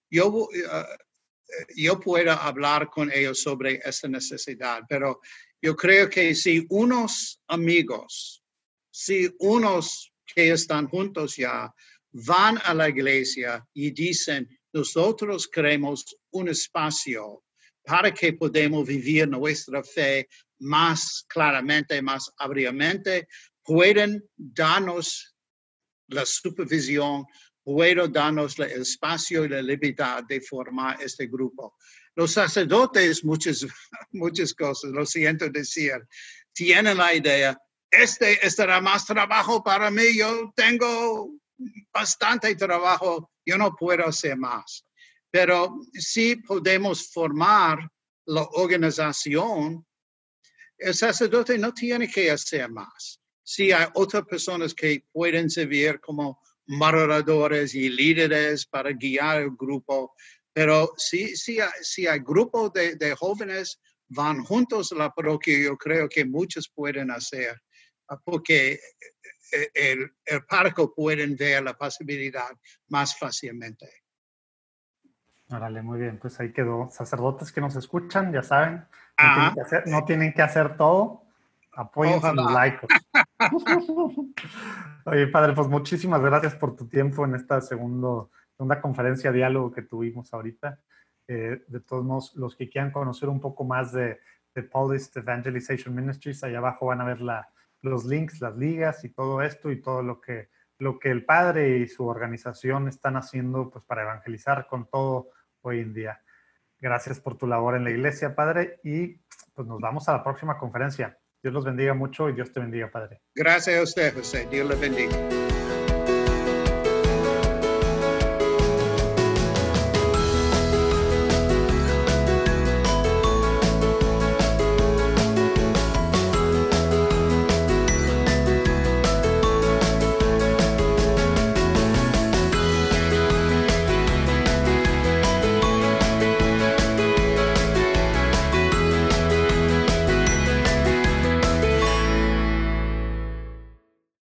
yo, 0.10 0.28
uh, 0.30 0.48
yo 1.76 2.00
puedo 2.00 2.32
hablar 2.32 2.90
con 2.90 3.12
ellos 3.12 3.42
sobre 3.42 3.80
esa 3.84 4.08
necesidad, 4.08 4.84
pero 4.88 5.22
yo 5.62 5.76
creo 5.76 6.10
que 6.10 6.34
si 6.36 6.66
unos 6.70 7.40
amigos 7.48 8.42
si 8.92 9.34
unos 9.40 10.14
que 10.26 10.52
están 10.52 10.88
juntos 10.88 11.38
ya 11.38 11.74
van 12.12 12.60
a 12.64 12.74
la 12.74 12.90
iglesia 12.90 13.66
y 13.74 13.92
dicen, 13.92 14.48
nosotros 14.74 15.48
queremos 15.48 16.06
un 16.32 16.50
espacio 16.50 17.44
para 17.84 18.14
que 18.14 18.34
podamos 18.34 18.88
vivir 18.88 19.28
nuestra 19.28 19.84
fe 19.84 20.28
más 20.60 21.26
claramente, 21.28 22.02
más 22.02 22.32
abiertamente, 22.38 23.28
pueden 23.64 24.24
darnos 24.36 25.36
la 26.08 26.26
supervisión, 26.26 27.26
pueden 27.64 28.12
darnos 28.12 28.60
el 28.60 28.82
espacio 28.82 29.46
y 29.46 29.50
la 29.50 29.62
libertad 29.62 30.24
de 30.28 30.42
formar 30.42 31.02
este 31.02 31.28
grupo. 31.28 31.76
Los 32.16 32.34
sacerdotes, 32.34 33.24
muchas, 33.24 33.66
muchas 34.12 34.54
cosas, 34.54 34.92
lo 34.92 35.06
siento 35.06 35.50
decir, 35.50 35.94
tienen 36.54 36.98
la 36.98 37.14
idea, 37.14 37.58
este 37.90 38.46
estará 38.46 38.80
más 38.80 39.06
trabajo 39.06 39.64
para 39.64 39.92
mí, 39.92 40.18
yo 40.18 40.52
tengo 40.56 41.32
bastante 41.94 42.56
trabajo, 42.56 43.32
yo 43.46 43.58
no 43.58 43.76
puedo 43.76 44.06
hacer 44.06 44.38
más. 44.38 44.86
Pero 45.32 45.80
si 45.94 46.36
podemos 46.36 47.10
formar 47.12 47.90
la 48.26 48.44
organización, 48.52 49.86
el 50.78 50.94
sacerdote 50.94 51.58
no 51.58 51.74
tiene 51.74 52.10
que 52.10 52.30
hacer 52.30 52.70
más. 52.70 53.22
Si 53.44 53.72
hay 53.72 53.88
otras 53.94 54.26
personas 54.26 54.74
que 54.74 55.06
pueden 55.12 55.50
servir 55.50 56.00
como 56.02 56.40
moderadores 56.68 57.74
y 57.76 57.90
líderes 57.90 58.66
para 58.66 58.92
guiar 58.92 59.44
el 59.44 59.52
grupo, 59.52 60.14
pero 60.54 60.94
si, 60.98 61.36
si, 61.36 61.60
si 61.82 62.08
hay 62.08 62.20
grupos 62.20 62.74
de, 62.74 62.96
de 62.96 63.16
jóvenes 63.16 63.80
van 64.10 64.44
juntos 64.44 64.92
a 64.92 64.96
la 64.96 65.10
parroquia, 65.10 65.58
yo 65.58 65.78
creo 65.78 66.10
que 66.10 66.26
muchos 66.26 66.70
pueden 66.74 67.12
hacer, 67.12 67.62
ah, 68.10 68.20
porque 68.24 68.80
eh, 69.54 69.70
el, 69.74 70.12
el 70.26 70.46
párroco 70.46 70.94
pueden 70.94 71.36
ver 71.36 71.64
la 71.64 71.78
posibilidad 71.78 72.52
más 72.90 73.18
fácilmente. 73.18 74.01
Órale, 75.52 75.82
muy 75.82 76.00
bien, 76.00 76.18
pues 76.18 76.40
ahí 76.40 76.52
quedó. 76.54 76.90
Sacerdotes 76.92 77.52
que 77.52 77.62
nos 77.62 77.76
escuchan, 77.76 78.32
ya 78.32 78.42
saben, 78.42 78.86
no, 79.88 80.06
tienen 80.06 80.34
que 80.34 80.42
hacer, 80.42 80.78
todo, 80.78 81.24
apoyen 81.74 82.24
a 82.24 82.34
los 82.34 82.52
laicos. 82.52 82.90
Oye, 85.06 85.28
padre, 85.28 85.54
pues 85.54 85.68
muchísimas 85.68 86.22
gracias 86.22 86.56
por 86.56 86.76
tu 86.76 86.88
tiempo 86.88 87.26
en 87.26 87.36
esta 87.36 87.60
segundo, 87.60 88.32
segunda 88.56 88.80
conferencia 88.80 89.32
diálogo 89.32 89.72
que 89.72 89.82
tuvimos 89.82 90.34
ahorita. 90.34 90.80
Eh, 91.28 91.64
de 91.68 91.80
todos 91.82 92.04
modos, 92.06 92.36
los 92.36 92.56
que 92.56 92.70
quieran 92.70 92.92
conocer 92.92 93.30
un 93.30 93.40
poco 93.40 93.64
más 93.64 93.92
de, 93.92 94.20
de 94.54 94.64
Paulist 94.64 95.16
Evangelization 95.18 95.94
Ministries, 95.94 96.44
allá 96.44 96.60
abajo 96.60 96.88
van 96.88 97.02
a 97.02 97.06
ver 97.06 97.22
la, 97.22 97.50
los 97.82 98.06
links, 98.06 98.42
las 98.42 98.56
ligas 98.56 99.04
y 99.04 99.10
todo 99.10 99.42
esto 99.42 99.72
y 99.72 99.82
todo 99.82 100.02
lo 100.02 100.22
que, 100.22 100.50
lo 100.78 101.00
que 101.00 101.10
el 101.10 101.26
padre 101.26 101.80
y 101.80 101.88
su 101.88 102.06
organización 102.06 102.88
están 102.88 103.16
haciendo 103.18 103.70
pues, 103.70 103.84
para 103.86 104.04
evangelizar 104.04 104.68
con 104.68 104.88
todo 104.88 105.30
hoy 105.62 105.80
en 105.80 105.94
día. 105.94 106.22
Gracias 106.80 107.20
por 107.20 107.38
tu 107.38 107.48
labor 107.48 107.76
en 107.76 107.84
la 107.84 107.92
iglesia, 107.92 108.36
Padre, 108.36 108.80
y 108.84 109.20
pues 109.54 109.68
nos 109.68 109.80
vamos 109.80 110.10
a 110.10 110.14
la 110.14 110.24
próxima 110.24 110.58
conferencia. 110.58 111.18
Dios 111.42 111.54
los 111.54 111.66
bendiga 111.66 111.94
mucho 111.94 112.30
y 112.30 112.34
Dios 112.34 112.52
te 112.52 112.60
bendiga, 112.60 112.90
Padre. 112.90 113.22
Gracias 113.36 113.80
a 113.80 113.84
usted, 113.84 114.14
José. 114.14 114.48
Dios 114.50 114.68
le 114.68 114.76
bendiga. 114.76 115.51